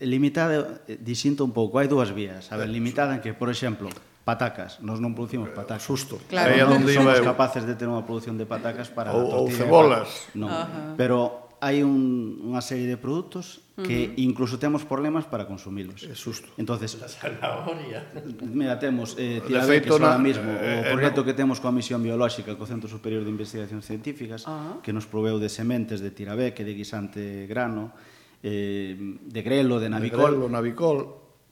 limitada 0.01 0.81
eh, 0.87 0.97
disinto 0.97 1.45
un 1.45 1.53
pouco, 1.53 1.77
hai 1.77 1.87
dúas 1.87 2.09
vías. 2.11 2.49
A 2.49 2.57
ver, 2.57 2.67
eh, 2.67 2.73
limitada 2.73 3.15
en 3.15 3.21
que, 3.21 3.33
por 3.37 3.49
exemplo, 3.49 3.87
patacas, 4.25 4.81
nós 4.81 4.97
non 4.97 5.13
producimos 5.13 5.49
eh, 5.49 5.55
patacas. 5.55 5.85
Susto. 5.85 6.17
Claro. 6.29 6.53
Aí 6.53 6.61
non 6.61 6.81
somos 6.89 7.17
eu. 7.21 7.25
capaces 7.25 7.63
de 7.65 7.77
ter 7.77 7.85
unha 7.85 8.01
produción 8.05 8.35
de 8.37 8.49
patacas 8.49 8.89
para 8.89 9.13
ou, 9.13 9.45
ou 9.45 9.45
cebolas. 9.53 10.29
Non, 10.33 10.49
uh 10.49 10.65
-huh. 10.65 10.93
pero 10.97 11.17
hai 11.61 11.85
un, 11.85 12.41
unha 12.49 12.61
serie 12.65 12.89
de 12.89 12.97
produtos 12.97 13.61
que 13.83 14.13
incluso 14.17 14.57
temos 14.57 14.85
problemas 14.85 15.25
para 15.25 15.45
consumilos. 15.45 16.03
É 16.03 16.15
susto. 16.15 16.49
Entonces, 16.57 16.97
a 17.01 17.07
zanahoria. 17.11 18.07
Mira, 18.41 18.77
temos 18.77 19.15
eh 19.17 19.41
Tiabetes 19.45 19.91
ahora 19.91 20.17
mismo, 20.17 20.47
eh, 20.47 20.85
o 20.85 20.93
proxecto 20.95 21.21
eh, 21.21 21.27
que 21.31 21.35
temos 21.35 21.59
coa 21.59 21.73
misión 21.73 22.01
biolóxica 22.01 22.53
co 22.55 22.65
Centro 22.69 22.87
Superior 22.87 23.25
de 23.25 23.31
Investigacións 23.33 23.85
Científicas, 23.85 24.45
uh 24.45 24.49
-huh. 24.49 24.75
que 24.85 24.93
nos 24.93 25.05
proveu 25.09 25.41
de 25.41 25.49
sementes 25.49 25.99
de 25.99 26.13
tirabeque, 26.13 26.63
de 26.63 26.73
guisante 26.73 27.49
grano, 27.49 27.91
eh, 28.41 28.95
de 28.97 29.41
grelo, 29.41 29.77
de 29.77 29.89
navicol. 29.89 30.31
De 30.31 30.37
grelo, 30.37 30.47
navicol. 30.49 30.97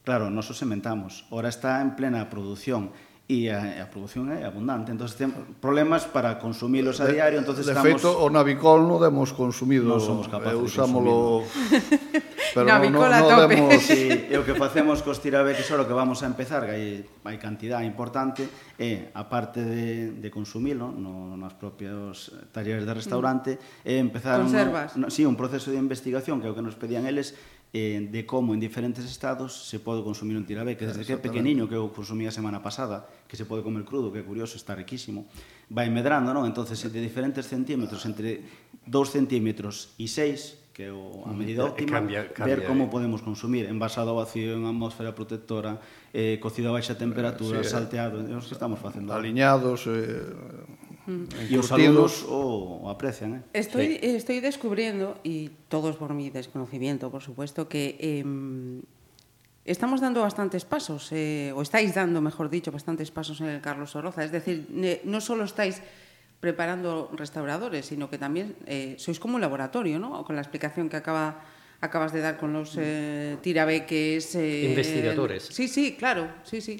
Claro, 0.05 0.31
nos 0.33 0.49
o 0.49 0.55
sementamos. 0.55 1.27
Ora 1.29 1.49
está 1.49 1.81
en 1.81 1.93
plena 1.93 2.29
produción 2.31 2.89
e 3.29 3.45
a, 3.53 3.85
a 3.85 3.93
produción 3.93 4.33
é 4.33 4.41
abundante. 4.41 4.89
Entonces 4.89 5.13
temos 5.13 5.45
problemas 5.61 6.09
para 6.09 6.41
consumilos 6.41 6.97
a 6.97 7.05
diario, 7.05 7.37
entonces 7.37 7.61
de, 7.69 7.77
de 7.77 7.77
estamos 7.77 8.01
De 8.01 8.09
feito, 8.09 8.09
o 8.09 8.25
navicol 8.33 8.89
non 8.89 8.97
demos 8.97 9.37
consumido, 9.37 9.85
non 9.85 10.01
somos 10.01 10.25
capaces 10.25 10.57
eh, 10.57 10.65
usámolo 10.65 11.45
pero 12.57 12.65
navicol 12.65 13.05
no, 13.05 13.21
no, 13.21 13.29
no 13.29 13.45
demos 13.45 13.77
sí, 13.85 14.09
e 14.09 14.33
o 14.33 14.41
que 14.41 14.57
facemos 14.57 15.05
cos 15.05 15.21
tirabeques 15.21 15.69
ora 15.69 15.85
que 15.85 15.93
vamos 15.93 16.25
a 16.25 16.27
empezar, 16.27 16.65
que 16.65 16.73
hai, 16.73 16.85
hai 17.05 17.37
cantidad 17.37 17.85
importante, 17.85 18.49
é 18.81 19.13
a 19.13 19.29
parte 19.29 19.61
de, 19.61 20.17
de 20.17 20.29
consumilo 20.33 20.89
no, 20.89 21.37
nas 21.37 21.53
propios 21.53 22.33
talleres 22.49 22.89
de 22.89 22.93
restaurante, 22.97 23.61
mm. 23.61 23.93
é 23.93 23.95
empezar 24.01 24.41
Conservas. 24.41 24.97
un, 24.97 25.05
no, 25.05 25.13
sí, 25.13 25.21
un 25.21 25.37
proceso 25.37 25.69
de 25.69 25.77
investigación 25.77 26.41
que 26.41 26.49
é 26.49 26.51
o 26.51 26.57
que 26.57 26.65
nos 26.65 26.73
pedían 26.73 27.05
eles 27.05 27.37
eh, 27.73 28.07
de 28.09 28.25
como 28.25 28.53
en 28.53 28.59
diferentes 28.59 29.05
estados 29.05 29.69
se 29.69 29.77
pode 29.77 30.01
consumir 30.01 30.33
un 30.37 30.45
tirabeque, 30.45 30.89
desde 30.89 31.05
que 31.05 31.13
é 31.13 31.21
pequeniño 31.21 31.69
que 31.69 31.77
eu 31.77 31.93
consumí 31.93 32.25
a 32.25 32.33
semana 32.33 32.65
pasada, 32.65 33.05
que 33.29 33.37
se 33.37 33.45
pode 33.45 33.61
comer 33.61 33.85
crudo, 33.85 34.09
que 34.09 34.21
é 34.21 34.25
curioso, 34.25 34.57
está 34.57 34.73
riquísimo, 34.73 35.29
vai 35.69 35.85
medrando, 35.93 36.33
non? 36.33 36.49
entonces 36.49 36.81
de 36.81 36.97
diferentes 36.97 37.45
centímetros, 37.45 38.01
entre 38.09 38.41
2 38.89 39.13
centímetros 39.13 39.93
e 40.01 40.09
6, 40.09 40.73
que 40.73 40.87
é 40.87 40.89
a 40.89 40.93
mm, 40.95 41.35
medida 41.35 41.61
óptima, 41.65 41.99
cambia, 41.99 42.31
cambia, 42.33 42.55
ver 42.55 42.65
como 42.65 42.89
podemos 42.89 43.21
consumir, 43.21 43.67
envasado 43.67 44.15
ao 44.15 44.23
vacío 44.23 44.55
en 44.55 44.63
atmósfera 44.63 45.13
protectora, 45.13 45.77
eh, 46.15 46.39
cocido 46.39 46.71
a 46.71 46.79
baixa 46.79 46.95
temperatura, 46.95 47.61
sí, 47.61 47.67
eh, 47.67 47.73
salteado, 47.75 48.23
é 48.23 48.33
o 48.33 48.41
que 48.41 48.55
estamos 48.55 48.79
facendo. 48.79 49.13
Aliñados, 49.13 49.85
eh, 49.85 50.25
E 51.49 51.57
os 51.57 51.71
alumnos 51.73 52.23
o, 52.29 52.85
o 52.85 52.89
aprecian, 52.89 53.41
eh? 53.41 53.41
Estoy, 53.53 53.97
estoy 54.01 54.39
descubriendo, 54.39 55.17
y 55.23 55.49
todo 55.67 55.89
es 55.89 55.97
por 55.97 56.13
mi 56.13 56.29
desconocimiento, 56.29 57.09
por 57.09 57.21
supuesto, 57.21 57.67
que 57.67 57.97
em, 57.99 58.81
estamos 59.65 60.01
dando 60.01 60.21
bastantes 60.21 60.65
pasos, 60.65 61.09
eh, 61.11 61.51
o 61.55 61.61
estáis 61.61 61.93
dando, 61.97 62.21
mejor 62.21 62.49
dicho, 62.49 62.71
bastantes 62.71 63.09
pasos 63.11 63.41
en 63.41 63.47
el 63.49 63.61
Carlos 63.61 63.95
Oroza. 63.95 64.23
Es 64.23 64.31
decir, 64.31 64.69
no 65.03 65.19
solo 65.21 65.43
estáis 65.43 65.81
preparando 66.39 67.11
restauradores, 67.17 67.85
sino 67.85 68.09
que 68.09 68.17
también 68.17 68.55
eh, 68.65 68.95
sois 68.97 69.19
como 69.19 69.35
un 69.35 69.41
laboratorio, 69.41 69.99
¿no? 69.99 70.23
Con 70.23 70.35
la 70.35 70.41
explicación 70.41 70.87
que 70.87 70.95
acaba, 70.95 71.43
acabas 71.81 72.13
de 72.13 72.21
dar 72.21 72.37
con 72.39 72.53
los 72.53 72.77
eh, 72.79 73.35
tirabeques. 73.41 74.35
eh, 74.35 74.69
Investigadores. 74.71 75.43
Sí, 75.51 75.67
sí, 75.67 75.95
claro, 75.99 76.31
sí, 76.43 76.61
sí. 76.61 76.79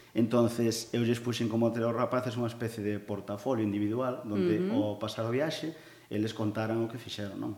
entonces 0.13 0.91
eu 0.91 1.07
lles 1.07 1.23
puxen 1.23 1.47
como 1.47 1.71
entre 1.71 1.87
os 1.87 1.95
rapaces 1.95 2.35
unha 2.35 2.51
especie 2.51 2.83
de 2.83 2.99
portafolio 2.99 3.63
individual, 3.63 4.27
donde 4.27 4.59
uh 4.59 4.75
-huh. 4.75 4.95
ao 4.95 4.99
pasar 4.99 5.23
o 5.23 5.31
viaxe, 5.31 5.71
eles 6.11 6.35
contaran 6.35 6.83
o 6.83 6.91
que 6.91 6.99
fixeron, 6.99 7.39
non? 7.39 7.53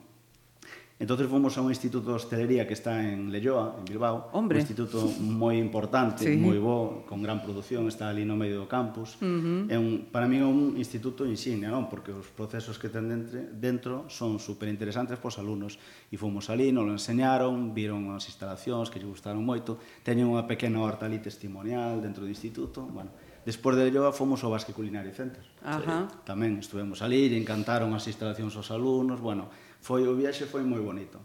Entonces 1.00 1.27
fomos 1.27 1.57
a 1.57 1.62
un 1.62 1.69
instituto 1.69 2.09
de 2.09 2.15
hostelería 2.15 2.67
que 2.67 2.73
está 2.73 3.01
en 3.01 3.31
Leyoa, 3.31 3.75
en 3.79 3.85
Bilbao, 3.85 4.29
Hombre. 4.31 4.57
un 4.57 4.62
instituto 4.62 5.01
moi 5.19 5.57
importante, 5.57 6.23
sí. 6.23 6.38
moi 6.38 6.62
bo, 6.62 7.03
con 7.09 7.19
gran 7.25 7.41
produción, 7.41 7.89
está 7.89 8.13
ali 8.13 8.23
no 8.23 8.38
medio 8.38 8.62
do 8.62 8.69
campus. 8.69 9.17
Uh 9.19 9.25
-huh. 9.25 9.73
É 9.73 9.77
un, 9.81 10.07
para 10.13 10.29
mí 10.29 10.38
é 10.38 10.45
un 10.45 10.77
instituto 10.77 11.25
insignia, 11.25 11.73
non? 11.73 11.89
Porque 11.89 12.13
os 12.13 12.29
procesos 12.29 12.77
que 12.77 12.93
ten 12.93 13.09
dentro, 13.09 13.41
dentro 13.57 13.93
son 14.07 14.38
super 14.38 14.69
interesantes 14.69 15.17
pos 15.17 15.41
alumnos. 15.41 15.81
E 16.13 16.15
fomos 16.15 16.53
ali, 16.53 16.69
nos 16.69 16.85
lo 16.85 16.93
enseñaron, 16.93 17.73
viron 17.73 18.13
as 18.13 18.29
instalacións 18.29 18.93
que 18.93 19.01
lle 19.01 19.09
gustaron 19.09 19.41
moito, 19.41 19.81
teñen 20.05 20.29
unha 20.29 20.45
pequena 20.45 20.77
horta 20.77 21.09
ali 21.09 21.17
testimonial 21.17 22.00
dentro 22.05 22.21
do 22.21 22.29
instituto, 22.29 22.85
bueno, 22.85 23.09
Despois 23.43 23.75
de 23.75 23.91
Lloa 23.91 24.15
fomos 24.15 24.39
ao 24.47 24.55
Basque 24.55 24.71
Culinary 24.71 25.12
Center. 25.12 25.43
Ajá. 25.59 26.07
Tamén 26.23 26.63
estuvemos 26.63 27.03
ali, 27.03 27.27
encantaron 27.35 27.91
as 27.91 28.07
instalacións 28.07 28.55
aos 28.55 28.71
alumnos, 28.71 29.19
bueno, 29.19 29.51
foi 29.83 30.07
o 30.07 30.15
viaxe 30.15 30.47
foi 30.47 30.63
moi 30.63 30.79
bonito. 30.79 31.19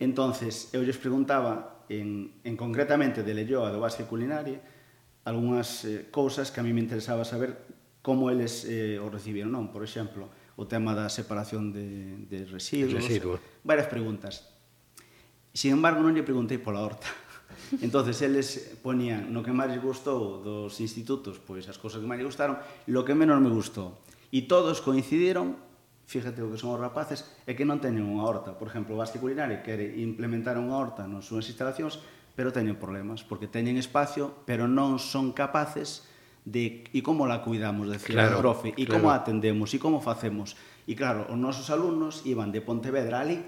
Entonces, 0.00 0.72
eu 0.72 0.80
lles 0.80 0.96
preguntaba 0.96 1.84
en, 1.92 2.40
en 2.40 2.56
concretamente 2.56 3.20
de 3.20 3.36
Lelloa 3.36 3.68
do 3.68 3.84
Basque 3.84 4.08
Culinari 4.08 4.56
algunhas 5.28 5.84
eh, 5.84 6.08
cousas 6.08 6.48
que 6.48 6.60
a 6.60 6.64
mí 6.64 6.72
me 6.72 6.80
interesaba 6.80 7.28
saber 7.28 7.60
como 8.00 8.32
eles 8.32 8.64
eh, 8.64 8.96
o 8.96 9.12
recibiron, 9.12 9.52
non? 9.52 9.68
Por 9.68 9.84
exemplo, 9.84 10.32
o 10.56 10.64
tema 10.64 10.96
da 10.96 11.12
separación 11.12 11.68
de, 11.76 12.24
de 12.24 12.48
residuos, 12.48 13.04
residuos. 13.04 13.36
Varias 13.60 13.92
preguntas. 13.92 14.48
Sin 15.52 15.76
embargo, 15.76 16.00
non 16.00 16.16
lle 16.16 16.24
preguntei 16.24 16.56
pola 16.56 16.80
horta. 16.80 17.04
entonces 17.84 18.24
eles 18.24 18.80
ponían 18.80 19.28
no 19.28 19.44
que 19.44 19.52
máis 19.52 19.68
lles 19.68 19.84
gustou 19.84 20.40
dos 20.40 20.80
institutos, 20.80 21.36
pois 21.36 21.68
as 21.68 21.76
cousas 21.76 22.00
que 22.00 22.08
máis 22.08 22.16
lles 22.16 22.32
gustaron, 22.32 22.56
lo 22.88 23.04
que 23.04 23.12
menos 23.12 23.36
me 23.44 23.52
gustou. 23.52 24.00
E 24.32 24.48
todos 24.48 24.80
coincidiron 24.80 25.60
fíjate 26.10 26.42
o 26.42 26.50
que 26.50 26.58
son 26.58 26.74
os 26.74 26.82
rapaces, 26.82 27.22
é 27.46 27.54
que 27.54 27.62
non 27.62 27.78
teñen 27.78 28.02
unha 28.02 28.26
horta. 28.26 28.58
Por 28.58 28.66
exemplo, 28.66 28.98
o 28.98 29.00
Basque 29.00 29.22
Culinari 29.22 29.62
quere 29.62 29.86
implementar 30.02 30.58
unha 30.58 30.74
horta 30.74 31.06
nas 31.06 31.22
súas 31.22 31.46
instalacións, 31.46 32.02
pero 32.34 32.50
teñen 32.50 32.82
problemas, 32.82 33.22
porque 33.22 33.46
teñen 33.46 33.78
espacio, 33.78 34.42
pero 34.42 34.66
non 34.66 34.98
son 34.98 35.30
capaces 35.30 36.10
de 36.42 36.82
e 36.90 36.98
como 37.06 37.30
la 37.30 37.46
cuidamos, 37.46 37.86
decía 37.86 38.26
claro, 38.26 38.38
o 38.38 38.42
profe, 38.42 38.74
e 38.74 38.82
claro. 38.82 38.98
como 38.98 39.14
atendemos, 39.14 39.70
e 39.70 39.78
como 39.78 40.02
facemos. 40.02 40.58
E 40.90 40.98
claro, 40.98 41.30
os 41.30 41.38
nosos 41.38 41.70
alumnos 41.70 42.26
iban 42.26 42.50
de 42.50 42.58
Pontevedra 42.58 43.22
ali 43.22 43.38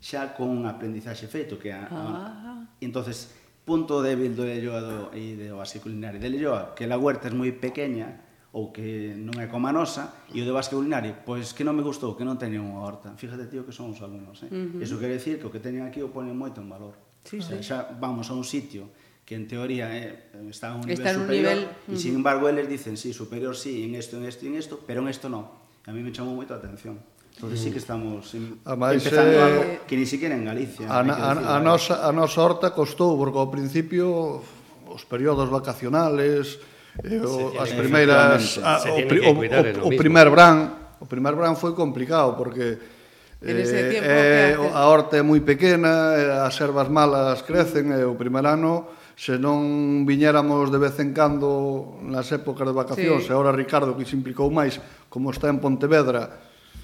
xa 0.00 0.32
con 0.32 0.48
un 0.48 0.64
aprendizaxe 0.64 1.28
feito 1.28 1.60
que 1.60 1.76
a, 1.76 1.92
ah. 1.92 2.64
entonces 2.80 3.36
punto 3.68 4.00
débil 4.00 4.32
do 4.32 4.48
Elloa 4.48 4.80
do, 4.80 4.98
e 5.12 5.36
do 5.36 5.60
Basque 5.60 5.82
culinario 5.82 6.16
de 6.16 6.32
Elloa, 6.32 6.72
que 6.72 6.88
la 6.88 6.96
huerta 6.96 7.28
é 7.28 7.34
moi 7.36 7.52
pequena 7.52 8.27
ou 8.52 8.72
que 8.72 9.12
non 9.12 9.36
é 9.36 9.46
como 9.46 9.68
a 9.68 9.72
nosa, 9.76 10.24
e 10.32 10.40
o 10.40 10.44
de 10.48 10.52
básquet 10.52 10.80
culinario, 10.80 11.20
pois 11.28 11.52
que 11.52 11.62
non 11.62 11.76
me 11.76 11.84
gustou, 11.84 12.16
que 12.16 12.24
non 12.24 12.40
teñen 12.40 12.64
unha 12.64 12.80
horta. 12.80 13.12
Fíjate, 13.20 13.44
tío, 13.52 13.68
que 13.68 13.74
son 13.76 13.92
os 13.92 14.00
alumnos, 14.00 14.40
eh? 14.44 14.48
Uh 14.48 14.80
-huh. 14.80 14.84
Eso 14.84 14.96
quere 14.96 15.20
decir 15.20 15.36
que 15.36 15.46
o 15.46 15.52
que 15.52 15.60
teñen 15.60 15.84
aquí 15.84 16.00
o 16.00 16.08
ponen 16.08 16.32
moito 16.32 16.64
en 16.64 16.68
valor. 16.72 16.96
Sí, 17.28 17.38
o 17.38 17.44
sea, 17.44 17.60
sí. 17.60 17.68
xa 17.68 17.92
vamos 18.00 18.32
a 18.32 18.34
un 18.34 18.44
sitio 18.44 18.88
que 19.28 19.36
en 19.36 19.44
teoría 19.44 19.92
eh, 19.92 20.32
está 20.48 20.72
a 20.72 20.80
un 20.80 20.88
está 20.88 21.12
nivel 21.12 21.28
superior, 21.28 21.52
nivel... 21.52 21.60
Uh 21.68 21.92
-huh. 21.92 21.94
e 21.94 21.96
sin 22.00 22.16
embargo, 22.16 22.48
eles 22.48 22.64
dicen, 22.64 22.96
sí, 22.96 23.12
superior 23.12 23.52
sí, 23.52 23.84
en 23.84 24.00
esto, 24.00 24.16
en 24.16 24.24
esto 24.24 24.48
en 24.48 24.56
esto, 24.56 24.80
pero 24.80 25.04
en 25.04 25.12
esto 25.12 25.28
no. 25.28 25.68
A 25.84 25.92
mí 25.92 26.00
me 26.00 26.08
chamou 26.08 26.32
moito 26.32 26.56
a 26.56 26.60
atención. 26.60 26.96
Entonces 27.36 27.60
sí 27.60 27.68
que 27.70 27.78
mm. 27.78 27.84
estamos 27.84 28.34
en, 28.34 28.58
Ademais, 28.64 28.98
empezando 28.98 29.36
eh, 29.36 29.42
algo 29.42 29.62
que 29.86 29.96
ni 29.96 30.06
siquiera 30.06 30.34
en 30.34 30.44
Galicia. 30.48 30.88
A, 30.88 31.04
a, 31.04 31.56
a, 31.56 31.60
¿eh? 31.60 31.62
nosa, 31.62 32.02
a 32.02 32.10
nosa 32.10 32.40
horta 32.42 32.72
costou, 32.72 33.14
porque 33.14 33.38
ao 33.38 33.52
principio 33.52 34.42
os 34.88 35.04
períodos 35.06 35.46
vacacionales, 35.46 36.58
Eu, 37.04 37.54
as 37.60 37.70
primeiras 37.70 38.58
a, 38.58 38.82
o, 38.90 38.98
o, 38.98 39.86
o, 39.86 39.94
o 39.94 39.96
primer 39.96 40.30
bran, 40.30 40.74
o 40.98 41.06
primer 41.06 41.34
bran 41.38 41.54
foi 41.54 41.74
complicado 41.74 42.34
porque 42.34 42.98
En 43.40 43.54
ese 43.54 43.78
eh, 43.78 43.90
tiempo 43.90 44.10
eh, 44.10 44.58
a 44.74 44.90
horta 44.90 45.14
é 45.14 45.22
moi 45.22 45.38
pequena, 45.46 46.18
eh, 46.18 46.42
as 46.42 46.58
ervas 46.58 46.90
malas 46.90 47.46
crecen 47.46 47.94
e 47.94 48.02
o 48.02 48.18
primeiro 48.18 48.50
ano 48.50 48.90
se 49.14 49.38
non 49.38 50.02
viñéramos 50.02 50.74
de 50.74 50.78
vez 50.82 50.98
en 50.98 51.14
cando 51.14 52.02
nas 52.02 52.26
épocas 52.34 52.66
de 52.66 52.74
vacacións, 52.74 53.22
sí. 53.22 53.30
e 53.30 53.34
agora 53.34 53.54
Ricardo 53.54 53.94
que 53.94 54.02
se 54.02 54.18
implicou 54.18 54.50
máis, 54.50 54.82
como 55.06 55.30
está 55.30 55.46
en 55.54 55.62
Pontevedra, 55.62 56.34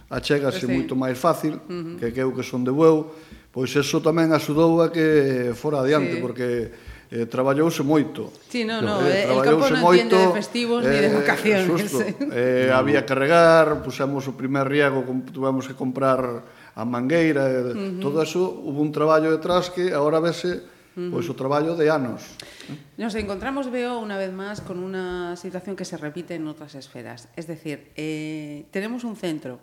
achégase 0.06 0.62
pues 0.62 0.70
sí. 0.70 0.74
moito 0.78 0.94
máis 0.94 1.18
fácil, 1.18 1.58
uh 1.58 1.66
-huh. 1.66 1.98
que 1.98 2.14
que 2.14 2.22
eu 2.22 2.30
que 2.30 2.46
son 2.46 2.62
de 2.62 2.70
Bueu, 2.70 3.10
pois 3.50 3.74
eso 3.74 3.98
tamén 3.98 4.30
axudou 4.30 4.78
a 4.78 4.94
que 4.94 5.50
fora 5.58 5.82
adiante, 5.82 6.18
sí. 6.18 6.22
porque 6.22 6.70
eh, 7.14 7.26
traballouse 7.30 7.86
moito. 7.86 8.34
Sí, 8.50 8.66
no, 8.66 8.82
no, 8.82 8.98
eh, 9.06 9.22
eh 9.22 9.30
el 9.30 9.38
campo 9.46 9.70
non 9.70 9.78
moito, 9.78 10.18
de 10.18 10.34
festivos 10.34 10.82
eh, 10.82 10.90
ni 10.90 10.98
de 10.98 11.10
vacaciones. 11.14 11.86
Susto. 11.86 12.02
Eh, 12.02 12.18
no. 12.18 12.34
Eh, 12.34 12.70
había 12.74 13.06
que 13.06 13.14
regar, 13.14 13.86
pusemos 13.86 14.26
o 14.26 14.34
primer 14.34 14.66
riego, 14.66 15.06
tuvemos 15.30 15.70
que 15.70 15.78
comprar 15.78 16.42
a 16.74 16.82
mangueira, 16.82 17.46
eh, 17.46 17.62
uh 17.62 17.70
-huh. 17.70 18.02
todo 18.02 18.18
eso, 18.18 18.42
hubo 18.42 18.82
un 18.82 18.90
traballo 18.90 19.30
detrás 19.30 19.70
que 19.70 19.94
agora 19.94 20.18
vese 20.18 20.74
pois 20.94 21.26
o 21.26 21.34
traballo 21.34 21.74
de 21.74 21.90
anos. 21.90 22.22
Nos 22.94 23.18
encontramos, 23.18 23.66
veo, 23.66 23.98
unha 23.98 24.14
vez 24.14 24.30
máis 24.30 24.62
con 24.62 24.78
unha 24.78 25.34
situación 25.34 25.74
que 25.74 25.82
se 25.82 25.98
repite 25.98 26.38
en 26.38 26.46
outras 26.46 26.78
esferas. 26.78 27.26
Es 27.34 27.50
decir, 27.50 27.90
eh, 27.98 28.70
tenemos 28.70 29.02
un 29.02 29.18
centro, 29.18 29.58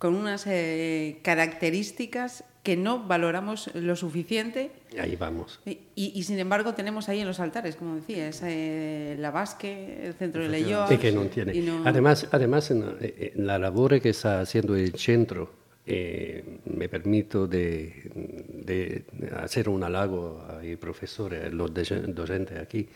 con 0.00 0.14
unas 0.16 0.46
eh, 0.48 1.20
características 1.22 2.42
que 2.62 2.76
no 2.76 3.06
valoramos 3.06 3.70
lo 3.74 3.96
suficiente 3.96 4.70
Ahí 4.98 5.14
vamos. 5.16 5.60
y, 5.64 5.78
y, 5.94 6.22
sin 6.24 6.38
embargo 6.38 6.74
tenemos 6.74 7.08
ahí 7.08 7.20
en 7.20 7.26
los 7.26 7.38
altares, 7.38 7.76
como 7.76 7.96
decías, 7.96 8.42
eh, 8.44 9.14
la 9.18 9.30
Basque, 9.30 10.00
el 10.06 10.14
centro 10.14 10.42
de 10.42 10.48
Leyoa. 10.48 10.92
Y 10.92 10.96
que 10.98 11.12
no 11.12 11.24
tiene. 11.26 11.54
y 11.54 11.60
no- 11.60 11.82
Además, 11.86 12.26
además 12.32 12.70
en, 12.70 12.96
eh, 13.00 13.32
en 13.36 13.46
la 13.46 13.58
labor 13.58 14.00
que 14.00 14.08
está 14.10 14.40
haciendo 14.40 14.74
el 14.74 14.92
centro, 14.96 15.52
eh, 15.86 16.58
me 16.66 16.88
permito 16.88 17.46
de, 17.46 18.10
de 18.14 19.04
hacer 19.36 19.68
un 19.68 19.82
halago 19.84 20.40
ai 20.60 20.76
professori, 20.76 21.36
a 21.36 21.48
los 21.48 21.72
docenti 21.72 22.54
aquí. 22.56 22.88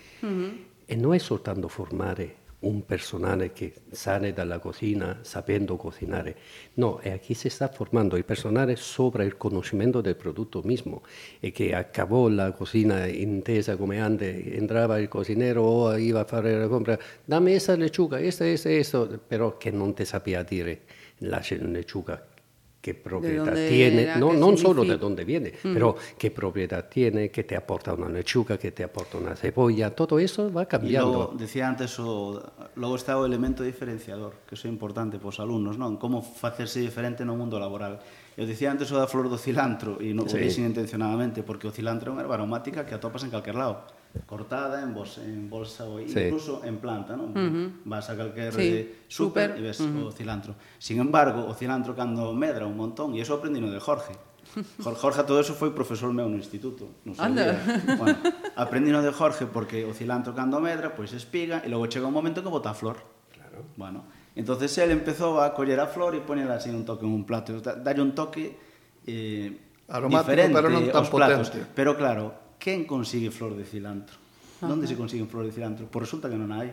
E 0.87 0.95
non 0.97 1.15
è 1.15 1.19
soltanto 1.19 1.69
formare 1.69 2.44
un 2.67 2.85
personale 2.85 3.53
che 3.53 3.73
sale 3.91 4.33
dalla 4.33 4.59
cucina 4.59 5.19
sapendo 5.23 5.77
cucinare, 5.77 6.37
no, 6.75 7.01
e 7.01 7.11
aquí 7.11 7.35
se 7.35 7.49
está 7.49 7.69
formando 7.69 8.17
el 8.17 8.25
personale 8.25 8.77
sopra 8.77 9.25
il 9.25 9.37
conoscimento 9.37 10.01
del 10.01 10.17
prodotto 10.17 10.63
mismo. 10.63 11.03
E 11.41 11.53
che 11.53 11.75
acabó 11.75 12.29
la 12.29 12.53
cocina 12.53 13.07
intesa 13.07 13.77
come 13.77 14.01
antes, 14.01 14.47
entrava 14.47 14.99
il 14.99 15.09
cocinero 15.09 15.63
o 15.63 15.97
iba 15.97 16.21
a 16.21 16.25
fare 16.25 16.59
la 16.59 16.69
compra, 16.69 16.99
dame 17.25 17.55
esa 17.55 17.77
lechuga, 17.77 18.19
esta, 18.19 18.47
esta, 18.47 18.71
esto, 18.71 19.21
però 19.27 19.57
che 19.57 19.71
non 19.71 19.95
te 19.95 20.05
sapeva 20.05 20.43
dire 20.43 20.83
la 21.19 21.41
ce- 21.41 21.59
que 22.85 22.93
propiedad 22.93 23.47
dónde, 23.47 23.69
tiene, 23.71 24.17
no, 24.21 24.37
non 24.37 24.61
solo 24.61 24.85
de 24.85 25.01
dónde 25.01 25.25
viene, 25.25 25.57
pero 25.57 25.97
però 25.97 26.53
propiedad 26.53 26.85
tiene, 26.85 27.33
que 27.33 27.49
te 27.49 27.57
aporta 27.57 27.97
una 27.97 28.13
lechuga, 28.13 28.61
que 28.61 28.77
te 28.77 28.85
aporta 28.85 29.17
una 29.17 29.33
cebolla, 29.33 29.89
todo 29.89 30.21
eso 30.21 30.53
va 30.53 30.69
cambiando. 30.69 31.09
Y 31.09 31.15
luego, 31.17 31.33
decía 31.33 31.67
antes, 31.67 31.97
o, 31.99 32.37
logo 32.77 32.97
está 33.01 33.17
o 33.17 33.25
elemento 33.25 33.65
diferenciador, 33.65 34.45
que 34.45 34.53
é 34.53 34.69
importante 34.69 35.17
para 35.17 35.33
os 35.33 35.41
alumnos, 35.41 35.81
non? 35.81 35.97
Como 35.97 36.21
facerse 36.21 36.77
diferente 36.77 37.25
no 37.25 37.41
mundo 37.41 37.57
laboral. 37.57 38.05
Eu 38.37 38.45
dicía 38.45 38.69
antes 38.69 38.93
o 38.93 39.01
da 39.01 39.09
flor 39.09 39.33
do 39.33 39.41
cilantro, 39.41 39.97
e 40.05 40.13
non 40.13 40.29
sí. 40.29 40.37
o 40.37 40.45
dixen 40.45 40.69
intencionadamente, 40.69 41.41
porque 41.41 41.65
o 41.65 41.73
cilantro 41.73 42.13
é 42.13 42.21
unha 42.21 42.21
erva 42.21 42.37
aromática 42.37 42.85
que 42.85 42.93
atopas 42.93 43.25
en 43.25 43.33
calquer 43.33 43.57
lado 43.57 44.04
cortada 44.23 44.83
en 44.83 44.95
bolsa, 44.95 45.21
en 45.27 45.51
bolsa 45.51 45.85
ou 45.91 45.99
sí. 45.99 46.15
incluso 46.15 46.63
en 46.63 46.79
planta, 46.79 47.19
non? 47.19 47.35
Uh 47.35 47.51
-huh. 47.51 47.67
Vas 47.83 48.07
a 48.07 48.15
calquer 48.15 48.55
sí. 48.55 48.69
Eh, 48.71 48.83
super, 49.11 49.59
e 49.59 49.61
ves 49.61 49.83
uh 49.83 49.91
-huh. 49.91 50.07
o 50.07 50.15
cilantro. 50.15 50.55
Sin 50.79 51.03
embargo, 51.03 51.43
o 51.43 51.53
cilantro 51.55 51.99
cando 51.99 52.31
medra 52.31 52.67
un 52.67 52.79
montón, 52.79 53.15
e 53.15 53.21
iso 53.21 53.35
aprendino 53.35 53.67
de 53.75 53.83
Jorge. 53.83 54.15
Jorge 54.85 55.23
todo 55.25 55.41
eso 55.41 55.55
foi 55.55 55.75
profesor 55.75 56.15
meu 56.15 56.31
no 56.31 56.39
instituto, 56.39 57.03
non 57.03 57.19
sabía. 57.19 57.59
Bueno, 58.01 58.19
aprendino 58.55 59.03
de 59.03 59.11
Jorge 59.11 59.51
porque 59.51 59.83
o 59.83 59.91
cilantro 59.91 60.31
cando 60.31 60.63
medra, 60.63 60.95
pois 60.95 61.11
espiga 61.11 61.65
e 61.65 61.69
logo 61.69 61.91
chega 61.91 62.07
un 62.07 62.15
momento 62.15 62.39
que 62.39 62.51
bota 62.51 62.71
a 62.71 62.77
flor. 62.77 63.03
Claro. 63.35 63.67
Bueno, 63.75 64.07
entonces 64.39 64.71
él 64.79 64.95
empezou 64.95 65.43
a 65.43 65.51
coller 65.55 65.81
a 65.81 65.91
flor 65.91 66.15
e 66.15 66.21
ponela 66.23 66.59
así 66.59 66.71
un 66.71 66.87
toque 66.87 67.03
en 67.03 67.13
un 67.13 67.25
plato, 67.27 67.59
dalle 67.59 68.03
un 68.03 68.15
toque 68.15 68.55
eh, 69.07 69.59
aromático, 69.89 70.55
pero 70.55 70.69
non 70.71 70.87
tan 70.91 71.07
potente. 71.11 71.51
Platos. 71.51 71.75
Pero 71.75 71.91
claro, 71.99 72.44
quen 72.65 72.89
consigue 72.89 73.29
flor 73.29 73.53
de 73.53 73.69
cilantro? 73.69 74.17
Ah, 74.65 74.73
Donde 74.73 74.89
se 74.89 74.97
consigue 74.97 75.29
flor 75.29 75.45
de 75.45 75.53
cilantro? 75.53 75.85
Pois 75.93 76.09
resulta 76.09 76.33
que 76.33 76.41
non 76.41 76.49
hai. 76.49 76.73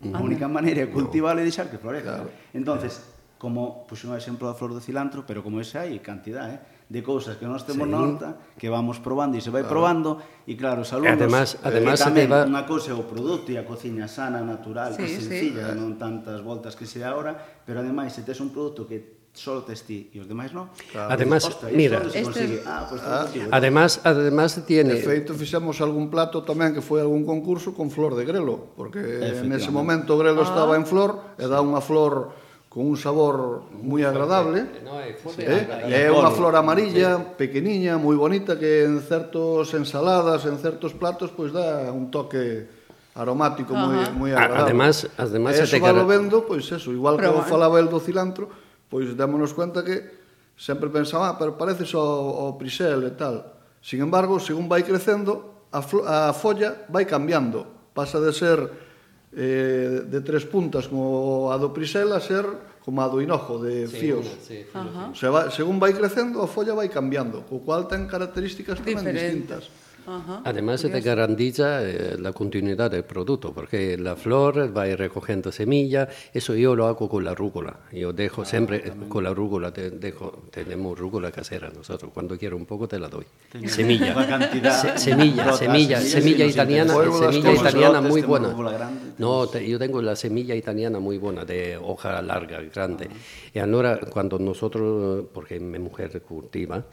Mm. 0.00 0.16
A 0.16 0.24
única 0.24 0.48
ah, 0.48 0.52
maneira 0.52 0.80
é 0.80 0.88
cultivala 0.88 1.44
e 1.44 1.46
deixar 1.46 1.68
que 1.68 1.76
florezca. 1.76 2.24
Claro. 2.24 2.32
Entonces, 2.56 3.04
como 3.36 3.84
puxo 3.84 4.08
un 4.08 4.16
exemplo 4.16 4.48
da 4.48 4.56
flor 4.56 4.72
de 4.72 4.80
cilantro, 4.80 5.28
pero 5.28 5.44
como 5.44 5.60
ese 5.60 5.76
hai 5.76 6.00
cantidad, 6.00 6.48
eh? 6.48 6.60
de 6.88 7.02
cousas 7.02 7.36
que 7.36 7.46
nós 7.46 7.66
temos 7.66 7.88
sí. 7.88 7.94
horta, 7.94 8.36
que 8.56 8.70
vamos 8.70 9.02
probando 9.02 9.36
e 9.36 9.42
se 9.42 9.50
vai 9.50 9.66
claro. 9.66 9.74
probando, 9.74 10.10
e 10.46 10.54
claro, 10.54 10.86
os 10.86 10.90
alumnos, 10.94 11.18
e 11.18 11.18
además, 11.18 11.48
eh, 11.58 11.66
además 11.66 11.98
que 11.98 12.06
tamén 12.06 12.28
va... 12.30 12.46
unha 12.46 12.62
cousa 12.62 12.94
é 12.94 12.96
o 12.96 13.02
produto 13.02 13.50
e 13.50 13.58
a 13.58 13.66
cociña 13.66 14.06
sana, 14.06 14.38
natural, 14.40 14.94
sí, 14.94 15.18
sencilla, 15.18 15.68
eh. 15.68 15.74
sí. 15.74 15.80
non 15.82 15.98
tantas 15.98 16.38
voltas 16.46 16.78
que 16.78 16.86
se 16.86 17.02
dá 17.02 17.10
ahora, 17.10 17.34
pero 17.66 17.82
ademais, 17.82 18.14
se 18.14 18.22
tes 18.22 18.38
un 18.38 18.54
produto 18.54 18.86
que 18.86 19.15
solo 19.36 19.62
testí 19.62 20.08
e 20.10 20.18
os 20.18 20.26
demais 20.26 20.50
non. 20.56 20.72
Claro. 20.88 21.12
Además, 21.12 21.44
Osta, 21.44 21.68
mira, 21.68 22.00
este... 22.08 22.64
ah, 22.64 22.88
pues, 22.88 23.00
ah, 23.04 23.28
motivo, 23.28 23.48
además, 23.52 24.00
además 24.02 24.56
tiene 24.64 24.96
De 24.96 25.04
feito 25.04 25.36
fixemos 25.36 25.78
algún 25.84 26.08
plato 26.08 26.40
tamén 26.40 26.72
que 26.72 26.80
foi 26.80 27.04
algún 27.04 27.28
concurso 27.28 27.76
con 27.76 27.92
flor 27.92 28.16
de 28.16 28.24
grelo, 28.24 28.72
porque 28.74 29.04
nese 29.44 29.68
momento 29.68 30.16
o 30.16 30.18
grelo 30.18 30.40
ah. 30.40 30.48
estaba 30.48 30.72
en 30.80 30.88
flor 30.88 31.36
e 31.36 31.44
dá 31.44 31.60
unha 31.60 31.84
flor 31.84 32.32
con 32.72 32.92
un 32.92 32.96
sabor 33.00 33.64
moi 33.72 34.04
agradable. 34.04 34.68
No, 34.84 35.00
eh, 35.00 35.16
ah, 35.16 35.88
é, 35.88 36.08
eh? 36.08 36.08
é 36.08 36.12
unha 36.12 36.32
flor 36.32 36.56
amarilla, 36.56 37.20
sí. 37.20 37.40
pequeniña, 37.40 37.96
moi 37.96 38.16
bonita 38.16 38.56
que 38.56 38.84
en 38.84 39.00
certos 39.04 39.72
ensaladas, 39.72 40.44
en 40.44 40.56
certos 40.60 40.92
platos, 40.92 41.32
pois 41.32 41.52
dá 41.52 41.88
un 41.92 42.12
toque 42.12 42.68
aromático 43.16 43.72
moi 43.72 44.00
moi 44.12 44.30
agradable. 44.36 44.76
Además, 44.76 45.08
además 45.16 45.56
eso 45.56 45.76
valo 45.80 46.04
vendo, 46.04 46.44
pois 46.44 46.68
eso, 46.68 46.92
igual 46.92 47.16
Pero, 47.16 47.40
que 47.40 47.48
falaba 47.48 47.80
el 47.80 47.88
do 47.88 47.96
cilantro, 47.96 48.52
Pois 48.88 49.16
démonos 49.16 49.52
cuenta 49.52 49.82
que 49.82 50.02
sempre 50.56 50.88
pensaba, 50.88 51.30
ah, 51.30 51.36
pero 51.38 51.58
parece 51.58 51.84
só 51.84 52.00
o, 52.00 52.54
o 52.54 52.58
Prisel 52.58 53.04
e 53.06 53.12
tal. 53.18 53.56
Sin 53.82 54.00
embargo, 54.00 54.40
según 54.40 54.66
vai 54.66 54.82
crecendo, 54.82 55.68
a, 55.70 55.82
a 55.82 56.32
folla 56.32 56.86
vai 56.88 57.04
cambiando. 57.06 57.66
Pasa 57.92 58.20
de 58.20 58.32
ser 58.32 58.58
eh, 59.32 60.02
de 60.06 60.20
tres 60.20 60.46
puntas 60.48 60.88
como 60.88 61.52
a 61.52 61.56
do 61.58 61.72
Prisel 61.72 62.12
a 62.12 62.20
ser 62.20 62.46
como 62.86 63.02
a 63.02 63.10
do 63.10 63.18
hinojo 63.20 63.58
de 63.58 63.90
fíos. 63.90 64.24
Una, 64.24 65.10
sí. 65.12 65.18
Se 65.18 65.28
va, 65.28 65.50
según 65.50 65.82
vai 65.82 65.92
crecendo, 65.92 66.40
a 66.40 66.48
folla 66.48 66.72
vai 66.72 66.88
cambiando, 66.88 67.42
co 67.42 67.60
cual 67.60 67.90
ten 67.90 68.06
características 68.06 68.78
tamén 68.78 69.02
Diferente. 69.02 69.22
distintas. 69.22 69.62
Ajá, 70.06 70.40
Además 70.44 70.80
se 70.80 70.86
te 70.88 70.92
curioso. 71.00 71.06
garantiza 71.16 71.82
eh, 71.82 72.16
la 72.18 72.32
continuidad 72.32 72.90
del 72.90 73.04
producto, 73.04 73.52
porque 73.52 73.98
la 73.98 74.14
flor 74.16 74.76
va 74.76 74.82
a 74.82 74.88
ir 74.88 74.98
recogiendo 74.98 75.50
semilla, 75.50 76.08
eso 76.32 76.54
yo 76.54 76.76
lo 76.76 76.86
hago 76.86 77.08
con 77.08 77.24
la 77.24 77.34
rúcula. 77.34 77.80
Yo 77.92 78.12
dejo 78.12 78.44
siempre, 78.44 78.76
eh, 78.86 78.92
con 79.08 79.24
la 79.24 79.34
rúcula, 79.34 79.72
te 79.72 79.90
dejo, 79.90 80.44
tenemos 80.50 80.98
rúcula 80.98 81.32
casera 81.32 81.70
nosotros, 81.70 82.10
cuando 82.14 82.38
quiero 82.38 82.56
un 82.56 82.66
poco 82.66 82.86
te 82.86 82.98
la 82.98 83.08
doy. 83.08 83.24
Semilla. 83.66 84.14
Se- 84.72 84.98
semilla, 84.98 85.42
Brotas, 85.44 85.58
semilla, 85.58 86.00
semilla 86.00 86.44
nos 86.44 86.52
italiana, 86.54 86.94
semilla 86.94 87.52
italiana 87.52 88.00
muy 88.00 88.22
buena. 88.22 88.48
No, 89.18 89.46
te- 89.48 89.68
yo 89.68 89.78
tengo 89.78 90.00
la 90.02 90.14
semilla 90.14 90.54
italiana 90.54 90.98
muy 91.00 91.18
buena, 91.18 91.44
de 91.44 91.76
hoja 91.76 92.20
larga, 92.22 92.60
grande. 92.72 93.08
Y 93.54 93.58
ahora 93.58 93.98
cuando 94.10 94.38
nosotros, 94.38 95.24
porque 95.32 95.58
mi 95.58 95.78
mujer 95.78 96.20
cultiva, 96.22 96.84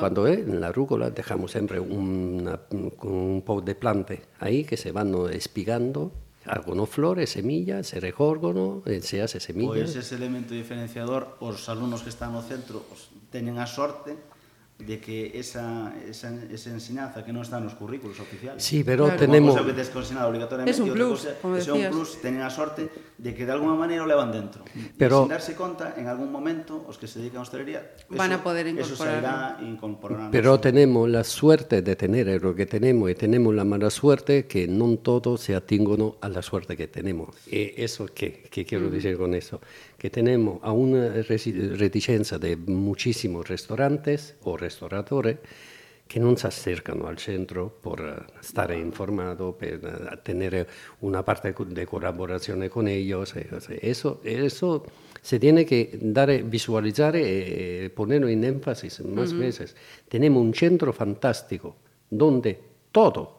cuando 0.00 0.26
es 0.26 0.38
en 0.40 0.60
la 0.60 0.72
rúcula 0.72 1.10
dejamos 1.10 1.50
siempre 1.52 1.78
una- 1.80 2.57
con 2.66 3.12
un 3.12 3.42
pouco 3.42 3.62
de 3.62 3.74
plante 3.74 4.22
aí 4.42 4.64
que 4.64 4.76
se 4.76 4.90
van 4.90 5.14
espigando 5.30 6.12
algunos 6.48 6.88
flores, 6.88 7.30
semillas, 7.30 7.92
xerregórgono, 7.92 8.82
se 9.02 9.20
hace 9.20 9.38
semillas. 9.38 9.92
Pois 9.92 9.96
ese 9.96 10.16
elemento 10.16 10.56
diferenciador, 10.56 11.36
os 11.44 11.68
alumnos 11.68 12.00
que 12.00 12.08
están 12.08 12.32
no 12.32 12.40
centro 12.40 12.82
os 12.88 13.12
teñen 13.28 13.60
a 13.60 13.68
sorte 13.68 14.16
de 14.78 15.00
que 15.00 15.32
esa, 15.34 15.92
esa, 16.08 16.32
esa 16.50 16.70
enseñanza 16.70 17.26
que 17.26 17.34
non 17.34 17.42
está 17.42 17.58
nos 17.58 17.74
currículos 17.74 18.22
oficiales. 18.22 18.62
Sí, 18.62 18.86
pero 18.86 19.10
claro. 19.10 19.18
tenemos... 19.18 19.58
Unha 19.58 19.66
cosa 19.66 20.14
que 20.14 20.22
obligatoriamente, 20.22 20.70
es 20.70 20.78
un 20.78 20.94
plus, 20.94 21.26
cosa, 21.26 21.34
como 21.42 21.58
un 21.58 21.90
plus, 21.90 22.22
tenen 22.22 22.46
a 22.46 22.50
sorte 22.50 22.86
de 23.18 23.30
que 23.34 23.42
de 23.42 23.50
alguna 23.50 23.74
maneira 23.74 24.06
o 24.06 24.08
levan 24.08 24.30
dentro. 24.30 24.62
Pero... 24.94 25.26
E 25.26 25.26
sin 25.26 25.34
darse 25.34 25.52
conta, 25.58 25.98
en 25.98 26.06
algún 26.06 26.30
momento, 26.30 26.86
os 26.86 26.94
que 26.94 27.10
se 27.10 27.18
dedican 27.18 27.42
a 27.42 27.50
hostelería, 27.50 27.90
van 28.14 28.30
eso, 28.30 28.38
a 28.38 28.46
poder 28.46 28.70
incorporar. 28.70 29.58
Incorporando. 29.66 30.30
Pero 30.30 30.62
tenemos 30.62 31.10
la 31.10 31.26
suerte 31.26 31.82
de 31.82 31.98
tener 31.98 32.30
lo 32.38 32.54
que 32.54 32.70
tenemos 32.70 33.10
e 33.10 33.18
tenemos 33.18 33.50
la 33.50 33.66
mala 33.66 33.90
suerte 33.90 34.46
que 34.46 34.70
non 34.70 35.02
todos 35.02 35.42
se 35.42 35.58
atingono 35.58 36.22
a 36.22 36.30
la 36.30 36.38
suerte 36.38 36.78
que 36.78 36.86
tenemos. 36.86 37.34
E 37.50 37.74
eso 37.82 38.06
que, 38.06 38.46
que 38.46 38.62
quiero 38.62 38.86
mm. 38.86 38.94
decir 38.94 39.18
con 39.18 39.34
eso. 39.34 39.58
Que 39.98 40.10
tenemos 40.10 40.60
a 40.62 40.70
una 40.70 41.10
reticencia 41.10 42.38
de 42.38 42.56
muchísimos 42.56 43.48
restaurantes 43.48 44.36
o 44.46 44.56
restauradores 44.56 45.42
que 46.08 46.16
non 46.24 46.40
se 46.40 46.48
acercano 46.48 47.04
al 47.04 47.20
centro 47.20 47.68
por 47.68 48.00
eh, 48.00 48.16
stare 48.40 48.80
informado, 48.80 49.52
per 49.52 49.76
eh, 49.76 50.16
tener 50.24 50.64
una 51.04 51.20
parte 51.20 51.52
de 51.52 51.84
collaborazione 51.84 52.72
con 52.72 52.88
ellos. 52.88 53.36
eh, 53.36 53.44
Eso, 53.82 54.24
eso 54.24 54.88
se 55.20 55.36
tiene 55.38 55.66
que 55.66 56.00
dar, 56.00 56.32
visualizar 56.48 57.12
y 57.14 57.92
ponerlo 57.92 58.26
en 58.32 58.42
énfasis 58.42 59.04
más 59.04 59.36
veces. 59.36 59.76
Tenemos 60.08 60.40
un 60.40 60.54
centro 60.54 60.94
fantástico 60.94 61.76
donde 62.08 62.56
todo, 62.90 63.36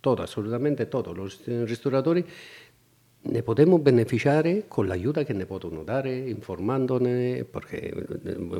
todo, 0.00 0.22
absolutamente 0.22 0.86
todos 0.86 1.16
los 1.16 1.42
restauradores 1.44 2.24
ne 3.24 3.42
podemos 3.42 3.82
beneficiare 3.82 4.64
con 4.68 4.88
la 4.88 4.94
ayuda 4.94 5.24
que 5.24 5.34
ne 5.34 5.46
possono 5.46 5.84
dare, 5.84 6.28
informándone, 6.28 7.44
porque 7.44 7.94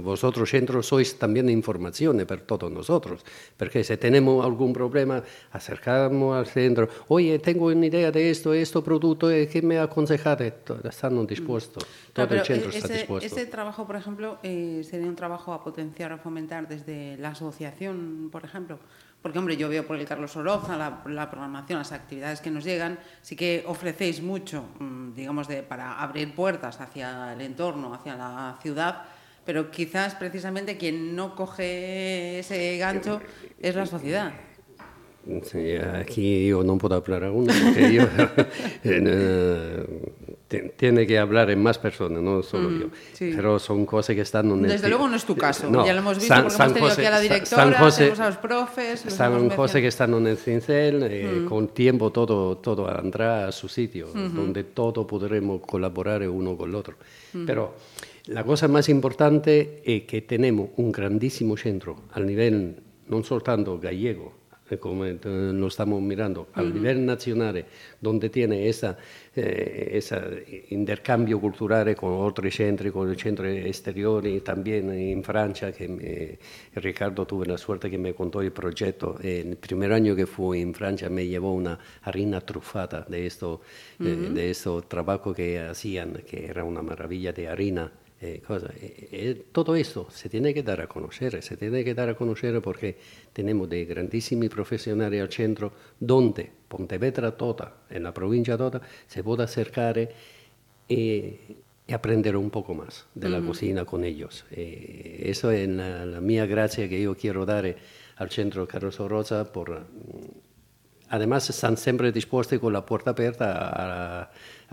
vosotros 0.00 0.50
centros 0.50 0.86
sois 0.86 1.18
también 1.18 1.50
informaciones 1.50 2.26
para 2.26 2.42
todos 2.42 2.70
nosotros, 2.70 3.24
porque 3.56 3.82
si 3.82 3.96
tenemos 3.96 4.44
algún 4.44 4.72
problema, 4.72 5.22
acercamos 5.50 6.36
al 6.36 6.46
centro, 6.46 6.88
oye, 7.08 7.38
tengo 7.40 7.66
una 7.66 7.86
idea 7.86 8.12
de 8.12 8.30
esto, 8.30 8.54
esto 8.54 8.84
producto, 8.84 9.28
¿qué 9.28 9.60
me 9.62 9.78
aconsejate? 9.78 10.54
Están 10.84 11.26
dispuestos, 11.26 11.84
todo 12.12 12.28
claro, 12.28 12.42
el 12.42 12.46
centro 12.46 12.70
ese, 12.70 12.78
está 12.78 12.94
dispuesto. 12.94 13.26
Ese 13.26 13.46
trabajo, 13.46 13.86
por 13.86 13.96
ejemplo, 13.96 14.38
eh, 14.44 14.82
sería 14.88 15.08
un 15.08 15.16
trabajo 15.16 15.52
a 15.52 15.64
potenciar, 15.64 16.12
a 16.12 16.18
fomentar 16.18 16.68
desde 16.68 17.16
la 17.16 17.30
asociación, 17.30 18.28
por 18.30 18.44
ejemplo, 18.44 18.78
porque, 19.22 19.38
hombre, 19.38 19.56
yo 19.56 19.68
veo 19.68 19.86
por 19.86 19.96
el 19.96 20.04
Carlos 20.04 20.36
Oroza 20.36 20.76
la, 20.76 21.02
la, 21.06 21.30
programación, 21.30 21.78
las 21.78 21.92
actividades 21.92 22.40
que 22.40 22.50
nos 22.50 22.64
llegan, 22.64 22.98
sí 23.22 23.36
que 23.36 23.62
ofrecéis 23.66 24.20
mucho, 24.20 24.64
mm, 24.80 25.14
digamos, 25.14 25.46
para 25.68 26.00
abrir 26.00 26.34
puertas 26.34 26.80
hacia 26.80 27.32
el 27.32 27.40
entorno, 27.40 27.94
hacia 27.94 28.16
la 28.16 28.58
ciudad, 28.60 29.04
pero 29.44 29.70
quizás 29.70 30.16
precisamente 30.16 30.76
quien 30.76 31.14
no 31.14 31.36
coge 31.36 32.40
ese 32.40 32.76
gancho 32.78 33.20
es 33.60 33.74
la 33.76 33.86
sociedad. 33.86 34.32
Sí, 35.44 35.76
aquí 35.76 36.48
yo 36.48 36.64
no 36.64 36.78
puedo 36.78 36.96
hablar 36.96 37.24
aún, 37.24 37.46
porque 37.46 37.92
yo, 37.94 38.02
tiene 40.76 41.06
que 41.06 41.18
hablar 41.18 41.50
en 41.50 41.62
más 41.62 41.78
personas, 41.78 42.22
no 42.22 42.42
solo 42.42 42.70
mm, 42.70 42.80
yo. 42.80 42.86
Sí. 43.12 43.32
Pero 43.34 43.58
son 43.58 43.86
cosas 43.86 44.14
que 44.14 44.22
están... 44.22 44.50
En 44.50 44.62
Desde 44.62 44.88
luego 44.88 45.08
no 45.08 45.16
es 45.16 45.24
tu 45.24 45.36
caso, 45.36 45.70
no, 45.70 45.84
ya 45.84 45.92
lo 45.92 46.00
hemos 46.00 46.18
visto 46.18 46.34
San, 46.34 46.42
porque 46.44 46.56
San 46.56 46.66
hemos 46.68 46.74
tenido 46.74 46.88
José, 46.90 47.00
aquí 47.00 47.06
a 47.06 47.10
la 47.10 47.20
directora, 47.20 47.62
San 47.62 47.72
José, 47.74 47.98
tenemos 47.98 48.20
a 48.20 48.26
los 48.26 48.36
profes... 48.38 49.00
Son 49.08 49.50
cosas 49.50 49.80
que 49.80 49.88
están 49.88 50.14
en 50.14 50.26
el 50.26 50.36
cincel, 50.36 51.02
eh, 51.02 51.40
mm. 51.40 51.48
con 51.48 51.68
tiempo 51.68 52.10
todo, 52.10 52.56
todo 52.58 52.88
andrá 52.88 53.48
a 53.48 53.52
su 53.52 53.68
sitio, 53.68 54.08
mm 54.12 54.18
-hmm. 54.18 54.30
donde 54.30 54.64
todo 54.64 55.06
podremos 55.06 55.60
colaborar 55.62 56.26
uno 56.28 56.56
con 56.56 56.68
el 56.68 56.74
otro. 56.74 56.96
-hmm. 57.34 57.46
Pero 57.46 57.74
la 58.26 58.44
cosa 58.44 58.68
más 58.68 58.88
importante 58.88 59.82
es 59.84 60.04
que 60.04 60.22
tenemos 60.22 60.70
un 60.76 60.92
grandísimo 60.92 61.56
centro 61.56 62.02
al 62.12 62.26
nivel 62.26 62.76
non 63.12 63.24
soltanto 63.26 63.76
gallego, 63.76 64.41
como 64.78 65.04
lo 65.04 65.66
estamos 65.66 66.00
mirando, 66.02 66.48
al 66.54 66.66
uh 66.66 66.68
-huh. 66.68 66.74
nivel 66.74 67.06
nacional, 67.06 67.64
donde 68.00 68.28
tiene 68.28 68.68
ese 68.68 68.94
eh, 69.34 69.92
esa 69.94 70.22
intercambio 70.70 71.40
cultural 71.40 71.96
con 71.96 72.12
otros 72.12 72.54
centros, 72.54 72.92
con 72.92 73.16
centros 73.16 73.48
exteriores, 73.48 74.44
también 74.44 74.90
en 74.90 75.24
Francia, 75.24 75.72
que 75.72 75.88
me, 75.88 76.38
Ricardo 76.78 77.26
tuve 77.26 77.46
la 77.46 77.56
suerte 77.56 77.90
que 77.90 77.96
me 77.96 78.12
contó 78.12 78.42
el 78.42 78.52
proyecto. 78.52 79.18
El 79.22 79.56
primer 79.56 79.92
año 79.92 80.14
que 80.14 80.26
fui 80.26 80.60
en 80.60 80.74
Francia 80.74 81.08
me 81.08 81.26
llevó 81.26 81.54
una 81.54 81.78
harina 82.02 82.40
trufada 82.42 83.06
de 83.08 83.26
esto, 83.26 83.62
uh 84.00 84.04
-huh. 84.04 84.28
eh, 84.28 84.30
de 84.34 84.50
estos 84.50 84.86
trabajos 84.88 85.34
que 85.34 85.58
hacían, 85.60 86.22
que 86.28 86.46
era 86.46 86.62
una 86.64 86.82
maravilla 86.82 87.32
de 87.32 87.48
harina 87.48 87.90
eh, 88.22 88.40
cosa. 88.46 88.68
Eh, 88.80 89.08
eh, 89.10 89.46
todo 89.50 89.74
esto 89.74 90.06
se 90.10 90.28
tiene 90.28 90.54
que 90.54 90.62
dar 90.62 90.80
a 90.80 90.86
conocer, 90.86 91.42
se 91.42 91.56
tiene 91.56 91.82
que 91.82 91.92
dar 91.92 92.08
a 92.08 92.14
conocer 92.14 92.62
porque 92.62 92.96
tenemos 93.32 93.68
de 93.68 93.84
grandísimos 93.84 94.48
profesionales 94.48 95.20
al 95.20 95.32
centro 95.32 95.72
donde 95.98 96.50
Pontevedra 96.68 97.32
toda, 97.36 97.82
en 97.90 98.04
la 98.04 98.14
provincia 98.14 98.56
toda, 98.56 98.80
se 99.06 99.22
puede 99.22 99.42
acercar 99.42 99.98
y, 100.88 100.94
y 101.86 101.92
aprender 101.92 102.36
un 102.36 102.50
poco 102.50 102.74
más 102.74 103.06
de 103.14 103.28
la 103.28 103.38
uh 103.38 103.42
-huh. 103.42 103.46
cocina 103.48 103.84
con 103.84 104.04
ellos. 104.04 104.44
Eh, 104.52 105.24
eso 105.24 105.50
es 105.50 105.68
la, 105.68 106.06
la, 106.06 106.20
mía 106.20 106.46
gracia 106.46 106.88
que 106.88 107.02
yo 107.02 107.16
quiero 107.16 107.44
dar 107.44 107.76
al 108.16 108.30
centro 108.30 108.66
Carlos 108.66 108.98
Rosa 108.98 109.52
por... 109.52 109.84
Además, 111.08 111.50
están 111.50 111.76
siempre 111.76 112.10
dispuestos 112.10 112.58
con 112.58 112.72
la 112.72 112.86
puerta 112.86 113.10
abierta 113.10 113.46
a, 113.52 114.22
a 114.22 114.30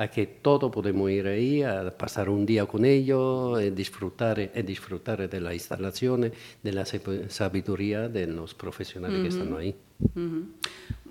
que 0.07 0.25
todos 0.25 0.71
podemos 0.71 1.11
ir 1.11 1.27
ahí 1.27 1.61
a 1.61 1.95
pasar 1.97 2.29
un 2.29 2.45
día 2.45 2.65
con 2.65 2.85
ellos, 2.85 3.61
y 3.61 3.69
disfrutar, 3.71 4.39
y 4.39 4.61
disfrutar 4.61 5.29
de 5.29 5.41
las 5.41 5.53
instalaciones, 5.53 6.31
de 6.63 6.71
la 6.71 6.85
sabiduría 6.85 8.07
de 8.07 8.27
los 8.27 8.53
profesionales 8.53 9.17
uh 9.17 9.19
-huh. 9.19 9.23
que 9.23 9.29
están 9.29 9.53
ahí. 9.57 9.75
Uh 9.99 10.19
-huh. 10.19 10.45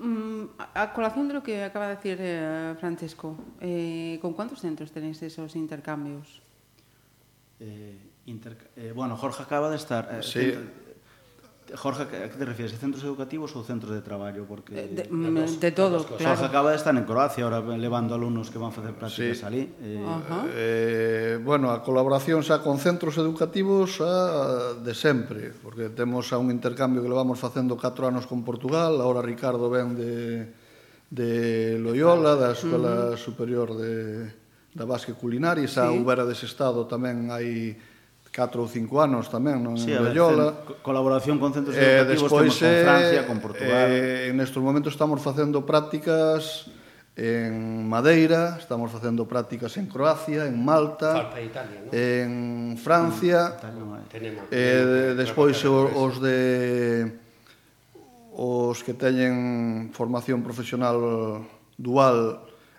um, 0.01 0.49
a 0.75 0.93
colación 0.93 1.29
de 1.29 1.35
lo 1.35 1.43
que 1.43 1.63
acaba 1.63 1.89
de 1.89 1.97
decir 1.97 2.17
eh, 2.21 2.75
Francesco, 2.81 3.37
eh, 3.61 4.19
¿con 4.23 4.33
cuántos 4.33 4.61
centros 4.61 4.91
tenéis 4.91 5.23
esos 5.23 5.55
intercambios? 5.55 6.41
Eh, 7.61 7.99
eh, 8.77 8.93
bueno, 8.95 9.17
Jorge 9.17 9.43
acaba 9.43 9.69
de 9.71 9.77
estar... 9.77 10.09
Eh, 10.13 10.23
sí. 10.23 10.53
Jorge, 11.77 12.03
a 12.03 12.29
que 12.29 12.37
te 12.39 12.45
refieres? 12.45 12.73
Centros 12.79 13.05
educativos 13.05 13.53
ou 13.53 13.65
centros 13.67 13.93
de 13.93 14.01
traballo? 14.01 14.49
Porque 14.49 14.73
eh, 14.73 14.89
de, 14.89 15.05
mm, 15.11 15.35
de, 15.35 15.45
de 15.59 15.71
todo, 15.73 16.01
claro. 16.05 16.23
Jorge 16.23 16.45
acaba 16.45 16.71
de 16.73 16.79
estar 16.81 16.95
en 16.97 17.05
Croacia, 17.05 17.45
ahora 17.45 17.61
levando 17.77 18.15
alumnos 18.15 18.49
que 18.49 18.57
van 18.57 18.73
facer 18.73 18.97
prácticas 18.97 19.41
sí. 19.41 19.45
ali. 19.45 19.63
Eh, 19.83 20.01
uh 20.01 20.23
-huh. 20.23 20.45
eh, 20.55 21.35
bueno, 21.43 21.69
a 21.71 21.85
colaboración 21.85 22.41
xa 22.41 22.65
con 22.65 22.81
centros 22.81 23.19
educativos 23.19 24.01
xa 24.01 24.79
de 24.81 24.95
sempre, 24.95 25.53
porque 25.61 25.93
temos 25.93 26.33
a 26.33 26.39
un 26.39 26.49
intercambio 26.49 27.03
que 27.05 27.11
levamos 27.11 27.37
facendo 27.37 27.77
4 27.77 28.09
anos 28.09 28.25
con 28.25 28.45
Portugal, 28.47 29.01
ahora 29.01 29.21
Ricardo 29.21 29.69
ven 29.69 29.99
de, 29.99 30.49
de 31.11 31.77
Loyola, 31.79 32.37
da 32.37 32.53
Escola 32.53 33.13
uh 33.13 33.13
-huh. 33.13 33.21
Superior 33.21 33.77
de, 33.77 34.31
da 34.73 34.85
Basque 34.85 35.13
Culinaria, 35.13 35.67
xa 35.67 35.89
sí. 35.89 35.93
houbera 35.93 36.25
dese 36.25 36.47
estado 36.47 36.87
tamén 36.87 37.29
hai 37.35 37.77
4 38.39 38.63
ou 38.63 38.71
5 38.71 39.03
anos 39.03 39.27
tamén 39.27 39.59
non 39.59 39.75
sí, 39.75 39.91
en 39.91 39.99
Bellola. 39.99 40.63
Colaboración 40.87 41.43
con 41.43 41.51
centros 41.51 41.75
eh, 41.75 42.07
educativos 42.07 42.31
despois, 42.31 42.55
temos 42.55 42.63
con 42.63 42.71
eh, 42.71 42.83
Francia, 42.87 43.21
con 43.27 43.37
Portugal. 43.43 43.87
Eh, 43.91 44.31
en 44.31 44.39
estes 44.39 44.63
momentos 44.63 44.95
estamos 44.95 45.19
facendo 45.19 45.67
prácticas 45.67 46.71
en 47.19 47.83
Madeira, 47.91 48.63
estamos 48.63 48.95
facendo 48.95 49.27
prácticas 49.27 49.75
en 49.75 49.91
Croacia, 49.91 50.47
en 50.47 50.55
Malta, 50.55 51.35
Falta 51.35 51.43
Italia, 51.43 51.83
¿no? 51.83 51.91
en 51.91 52.79
Francia. 52.79 53.59
Mm, 53.59 54.07
tenemos. 54.07 54.43
Eh, 54.55 55.19
despois 55.19 55.59
os 55.67 56.23
de 56.23 57.19
os 58.39 58.87
que 58.87 58.95
teñen 58.95 59.91
formación 59.91 60.47
profesional 60.47 61.43
dual 61.75 62.39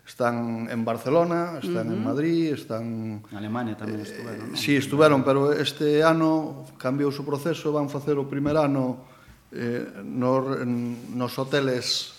están 0.10 0.68
en 0.72 0.84
Barcelona, 0.84 1.60
están 1.62 1.88
uh 1.88 1.94
-huh. 1.94 1.98
en 1.98 2.04
Madrid, 2.04 2.54
están... 2.54 3.22
En 3.30 3.38
Alemania 3.38 3.78
tamén 3.78 4.02
estuveron, 4.02 4.42
eh, 4.42 4.50
non? 4.50 4.58
Sí, 4.58 4.74
estuveron, 4.74 5.22
pero 5.22 5.54
este 5.54 6.02
ano 6.02 6.66
cambiou 6.82 7.14
o 7.14 7.16
seu 7.16 7.22
proceso, 7.22 7.70
van 7.70 7.94
facer 7.94 8.18
o 8.18 8.26
primer 8.26 8.58
ano 8.58 9.06
eh, 9.54 9.86
nos, 10.02 10.66
nos 11.14 11.32
hoteles 11.38 12.18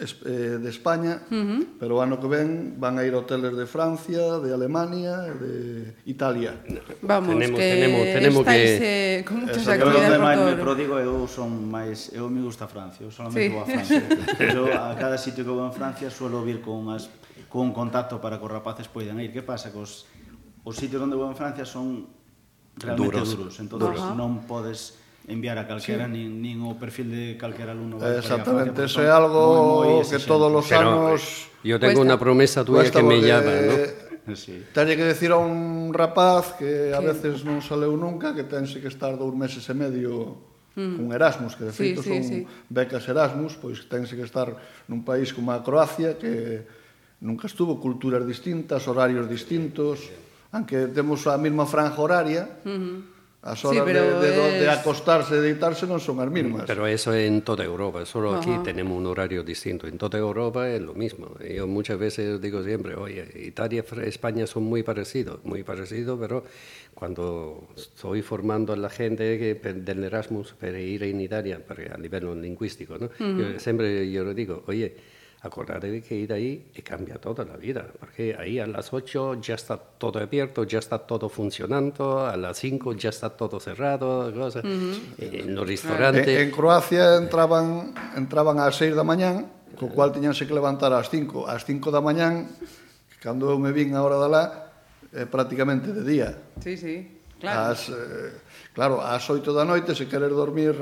eh, 0.00 0.56
de 0.60 0.68
España, 0.72 1.28
uh 1.28 1.36
-huh. 1.36 1.60
pero 1.76 1.96
o 1.96 2.00
ano 2.00 2.16
que 2.16 2.24
ven 2.24 2.80
van 2.80 2.96
a 2.96 3.04
ir 3.04 3.12
hoteles 3.12 3.52
de 3.52 3.68
Francia, 3.68 4.40
de 4.40 4.56
Alemania, 4.56 5.28
de 5.36 5.92
Italia. 6.08 6.56
Vamos, 7.04 7.36
tenemos, 7.36 7.60
que 7.60 7.68
tenemos, 7.68 8.02
tenemos 8.16 8.42
estáis 8.48 8.70
que... 8.80 9.20
Eh, 9.20 9.24
con 9.28 9.44
muchas 9.44 9.68
actividades. 9.68 10.16
Eu 10.16 10.40
todo. 10.40 10.56
pero 10.56 10.72
digo, 10.72 10.94
eu 10.96 11.28
son 11.28 11.52
máis... 11.68 12.08
Eu 12.16 12.32
me 12.32 12.40
gusta 12.40 12.64
Francia, 12.64 13.04
eu 13.04 13.12
solamente 13.12 13.44
sí. 13.44 13.52
vou 13.52 13.60
a 13.60 13.68
Francia. 13.68 14.00
eu 14.56 14.64
a 14.72 14.96
cada 14.96 15.20
sitio 15.20 15.44
que 15.44 15.52
vou 15.52 15.68
en 15.68 15.76
Francia 15.76 16.08
suelo 16.08 16.40
vir 16.40 16.64
con 16.64 16.80
unhas 16.80 17.12
con 17.56 17.72
contacto 17.72 18.20
para 18.20 18.36
que 18.36 18.44
os 18.44 18.52
rapaces 18.52 18.92
poidan 18.92 19.16
ir. 19.24 19.32
Que 19.32 19.40
pasa? 19.40 19.72
Que 19.72 19.80
os, 19.80 20.04
os 20.60 20.74
sitios 20.76 21.00
onde 21.00 21.16
vou 21.16 21.24
en 21.24 21.36
Francia 21.38 21.64
son 21.64 22.12
realmente 22.76 23.24
duros, 23.24 23.28
duros. 23.32 23.54
Entón, 23.56 23.80
duros. 23.80 24.04
non 24.12 24.44
podes 24.44 25.00
enviar 25.26 25.58
a 25.58 25.66
calquera 25.66 26.06
sí. 26.06 26.12
nin, 26.12 26.38
nin 26.38 26.62
o 26.62 26.78
perfil 26.78 27.10
de 27.10 27.24
calquera 27.34 27.74
alumno 27.74 27.98
Exactamente, 27.98 28.86
eso 28.86 29.02
é 29.02 29.10
algo 29.10 29.82
moi, 29.82 29.98
moi 29.98 30.06
que 30.06 30.22
todos 30.22 30.46
os 30.46 30.68
anos 30.70 31.50
Pero, 31.58 31.66
Eu 31.66 31.82
tengo 31.82 31.98
unha 31.98 32.14
promesa 32.14 32.62
tuya 32.62 32.86
que 32.86 33.02
me 33.02 33.18
llama, 33.18 33.50
¿no? 33.50 33.74
Sí. 34.38 34.62
Tenlle 34.74 34.94
que 34.94 35.06
decir 35.06 35.30
a 35.30 35.38
un 35.38 35.90
rapaz 35.94 36.54
que 36.58 36.94
a 36.94 36.98
veces 36.98 37.42
non 37.42 37.58
saleu 37.62 37.94
nunca 37.98 38.34
que 38.34 38.46
tense 38.46 38.78
que 38.78 38.90
estar 38.90 39.18
dous 39.18 39.34
meses 39.34 39.66
e 39.66 39.74
medio 39.74 40.38
mm. 40.78 40.98
un 41.02 41.10
Erasmus, 41.10 41.58
que 41.58 41.66
de 41.66 41.74
feito 41.74 42.02
sí, 42.02 42.10
sí, 42.10 42.14
son 42.14 42.22
sí. 42.22 42.38
becas 42.70 43.06
Erasmus, 43.06 43.58
pois 43.58 43.86
tense 43.90 44.14
que 44.14 44.26
estar 44.26 44.54
nun 44.86 45.02
país 45.02 45.34
como 45.34 45.50
a 45.50 45.62
Croacia 45.62 46.18
que 46.18 46.66
nunca 47.26 47.50
estuvo 47.50 47.80
culturas 47.82 48.22
distintas, 48.22 48.86
horarios 48.86 49.28
distintos, 49.28 50.08
aunque 50.52 50.86
temos 50.86 51.26
a 51.26 51.36
mesma 51.36 51.66
franja 51.66 51.98
horaria, 51.98 52.62
uh 52.62 52.70
-huh. 52.70 53.02
as 53.42 53.62
horas 53.66 53.84
sí, 53.86 53.92
de, 53.92 54.00
de, 54.00 54.30
es... 54.30 54.60
de 54.62 54.68
acostarse 54.70 55.34
e 55.34 55.42
deitarse 55.42 55.90
non 55.90 55.98
son 55.98 56.22
as 56.22 56.30
mesmas. 56.30 56.66
Pero 56.70 56.86
eso 56.86 57.10
é 57.10 57.26
en 57.26 57.42
toda 57.42 57.66
Europa, 57.66 58.06
solo 58.06 58.38
aquí 58.38 58.54
tenemos 58.62 58.94
un 58.94 59.10
horario 59.10 59.42
distinto. 59.42 59.90
En 59.90 59.98
toda 59.98 60.18
Europa 60.18 60.70
es 60.70 60.80
lo 60.80 60.94
mismo. 60.94 61.34
Yo 61.42 61.66
muchas 61.66 61.98
veces 61.98 62.38
digo 62.38 62.62
siempre, 62.62 62.94
oye, 62.94 63.26
Italia 63.42 63.82
y 63.82 64.08
España 64.08 64.46
son 64.46 64.62
muy 64.62 64.86
parecidos, 64.86 65.42
muy 65.42 65.66
parecidos, 65.66 66.18
pero 66.18 66.46
cuando 66.94 67.68
estoy 67.76 68.22
formando 68.22 68.72
a 68.72 68.78
la 68.78 68.88
gente 68.88 69.36
que, 69.38 69.58
del 69.74 70.06
Erasmus 70.06 70.54
para 70.54 70.78
ir 70.78 71.02
en 71.02 71.20
Italia, 71.20 71.58
para, 71.58 71.94
a 71.94 71.98
nivel 71.98 72.24
lingüístico, 72.40 72.96
¿no? 72.98 73.06
Uh 73.06 73.18
-huh. 73.18 73.38
yo, 73.38 73.46
siempre 73.58 74.10
yo 74.10 74.24
le 74.24 74.34
digo, 74.34 74.62
oye, 74.66 75.15
Acordatevi 75.42 76.02
que 76.02 76.14
ir 76.16 76.32
ahí 76.32 76.70
y 76.74 76.82
cambia 76.82 77.16
toda 77.16 77.44
la 77.44 77.56
vida, 77.56 77.86
porque 78.00 78.34
ahí 78.38 78.58
a 78.58 78.66
las 78.66 78.92
8 78.92 79.40
ya 79.40 79.54
está 79.54 79.76
todo 79.76 80.18
abierto, 80.18 80.64
ya 80.64 80.78
está 80.78 80.98
todo 80.98 81.28
funcionando, 81.28 82.26
a 82.26 82.36
las 82.36 82.58
5 82.58 82.94
ya 82.94 83.10
está 83.10 83.30
todo 83.30 83.60
cerrado, 83.60 84.32
cosas. 84.34 84.64
Uh 84.64 84.68
eh, 84.68 84.70
-huh. 84.70 85.40
en 85.44 85.54
los 85.54 85.66
restaurantes. 85.66 86.26
En, 86.26 86.48
en, 86.48 86.50
Croacia 86.50 87.16
entraban, 87.16 87.94
entraban 88.16 88.58
ás 88.58 88.76
6 88.76 88.94
da 88.96 89.04
mañán, 89.04 89.46
co 89.78 89.88
cual 89.88 90.12
tiñanse 90.12 90.46
que 90.46 90.54
levantar 90.54 90.92
ás 90.92 91.10
5. 91.10 91.46
Ás 91.46 91.64
5 91.64 91.90
da 91.90 92.00
mañán, 92.00 92.48
cando 93.20 93.50
eu 93.50 93.58
me 93.58 93.72
vin 93.72 93.94
a 93.94 94.02
hora 94.02 94.16
da 94.16 94.28
lá, 94.28 94.44
eh, 95.12 95.26
prácticamente 95.26 95.92
de 95.92 96.02
día. 96.02 96.38
Sí, 96.64 96.76
sí. 96.76 97.15
Claro. 97.38 97.72
As, 97.72 97.88
eh, 97.90 98.32
claro, 98.72 99.00
ás 99.02 99.28
8 99.28 99.52
da 99.52 99.64
noite, 99.64 99.94
se 99.94 100.08
queres 100.08 100.30
dormir, 100.30 100.72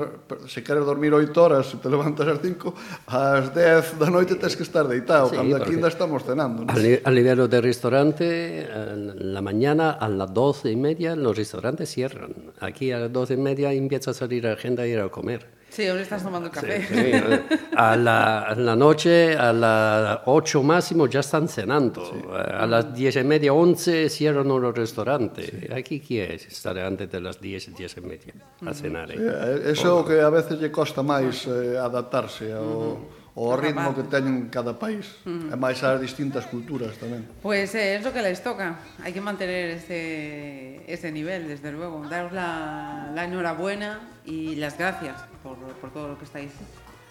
se 0.47 0.63
queres 0.63 0.85
dormir 0.85 1.13
8 1.13 1.43
horas, 1.43 1.67
se 1.67 1.77
te 1.77 1.89
levantas 1.89 2.27
ás 2.27 2.39
5, 2.41 2.73
ás 3.07 3.53
10 3.53 3.99
da 3.99 4.09
noite 4.09 4.35
tes 4.35 4.55
que 4.55 4.63
estar 4.63 4.87
deitado, 4.87 5.29
sí, 5.29 5.35
cando 5.35 5.57
aquí 5.57 5.75
ainda 5.75 5.89
estamos 5.89 6.23
cenando. 6.23 6.63
¿no? 6.63 6.71
Al, 6.71 7.01
al 7.03 7.15
nivel 7.15 7.49
del 7.49 7.63
restaurante, 7.63 8.23
eh, 8.23 9.13
la 9.35 9.41
mañana 9.41 9.91
a 9.91 10.07
las 10.07 10.33
12 10.33 10.71
y 10.71 10.75
media 10.77 11.15
los 11.15 11.35
restaurantes 11.35 11.91
cierran. 11.91 12.33
Aquí 12.61 12.91
a 12.91 12.99
las 12.99 13.11
12 13.11 13.33
y 13.33 13.37
media 13.37 13.73
empieza 13.73 14.11
a 14.11 14.13
salir 14.13 14.45
la 14.45 14.55
gente 14.55 14.81
a 14.81 14.87
ir 14.87 14.99
a 14.99 15.09
comer. 15.09 15.64
Sí, 15.75 15.87
ahora 15.87 16.01
estás 16.07 16.23
tomando 16.23 16.49
café. 16.49 16.79
Sí, 16.87 16.93
eh, 16.95 17.43
a, 17.75 17.97
la, 17.97 18.43
a 18.43 18.55
la 18.55 18.75
noche, 18.77 19.35
a 19.35 19.51
las 19.51 20.19
8 20.25 20.63
máximo, 20.63 21.07
ya 21.07 21.19
están 21.19 21.49
cenando. 21.49 22.01
A 22.31 22.65
las 22.65 22.93
10 22.93 23.17
y 23.17 23.23
media, 23.23 23.51
11 23.51 24.07
cierran 24.09 24.47
los 24.47 24.73
restaurantes. 24.73 25.51
Aquí 25.75 25.99
quieres 25.99 26.47
estar 26.47 26.77
antes 26.79 27.11
de 27.11 27.19
las 27.19 27.41
10, 27.41 27.75
10 27.75 27.97
y 27.97 28.01
media 28.01 28.33
a 28.65 28.73
cenar. 28.73 29.11
eh. 29.11 29.15
Eh, 29.19 29.71
Eso 29.75 29.87
é 29.87 29.93
o 29.99 30.05
que 30.07 30.21
a 30.23 30.31
veces 30.31 30.55
lle 30.63 30.71
costa 30.71 31.03
máis 31.03 31.43
eh, 31.43 31.75
adaptarse 31.75 32.55
ao, 32.55 32.95
ao 33.35 33.59
ritmo 33.59 33.91
que 33.91 34.07
teñen 34.07 34.47
cada 34.47 34.79
país. 34.79 35.19
E 35.27 35.55
máis 35.59 35.83
ás 35.83 35.99
distintas 35.99 36.47
culturas 36.47 36.95
tamén. 36.95 37.27
Pues 37.43 37.75
eh, 37.75 37.99
es 37.99 38.01
lo 38.07 38.15
que 38.15 38.23
les 38.23 38.39
toca. 38.39 38.79
Hay 39.03 39.11
que 39.11 39.19
mantener 39.19 39.75
ese, 39.75 40.87
ese 40.87 41.11
nivel, 41.11 41.51
desde 41.51 41.75
luego. 41.75 41.99
Daros 42.07 42.31
la, 42.31 43.11
la 43.11 43.27
enhorabuena 43.27 44.14
y 44.25 44.55
las 44.55 44.77
gracias 44.77 45.21
por, 45.43 45.55
por 45.57 45.91
todo 45.91 46.07
lo 46.09 46.17
que 46.17 46.25
estáis 46.25 46.51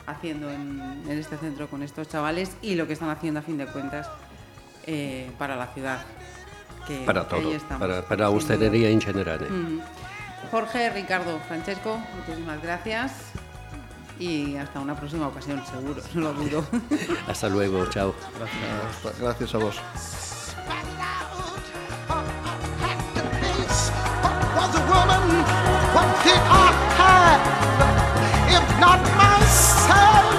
haciendo 0.06 0.50
en, 0.50 1.02
en 1.08 1.18
este 1.18 1.36
centro 1.38 1.68
con 1.68 1.82
estos 1.82 2.08
chavales 2.08 2.50
y 2.60 2.74
lo 2.74 2.86
que 2.86 2.92
están 2.92 3.08
haciendo 3.10 3.40
a 3.40 3.42
fin 3.42 3.56
de 3.58 3.66
cuentas 3.66 4.08
eh, 4.86 5.30
para 5.38 5.56
la 5.56 5.68
ciudad. 5.68 6.02
Que 6.86 6.98
Para 7.06 7.26
todo, 7.26 7.50
para, 7.78 8.02
para 8.02 8.28
hostelería 8.28 8.90
en 8.90 9.00
general. 9.00 9.40
eh. 9.42 9.80
Jorge, 10.50 10.90
Ricardo, 10.90 11.40
Francesco, 11.48 11.98
muchísimas 12.18 12.62
gracias 12.62 13.12
y 14.18 14.56
hasta 14.56 14.80
una 14.80 14.94
próxima 14.94 15.26
ocasión, 15.28 15.62
seguro, 15.66 16.02
no 16.14 16.20
lo 16.20 16.32
dudo. 16.34 16.64
Hasta 17.26 17.48
luego, 17.48 17.86
chao. 17.86 18.14
Hasta- 18.92 19.18
Gracias 19.22 19.54
a 19.54 19.58
vos. 19.58 19.76
Not 28.84 29.00
myself, 29.16 30.33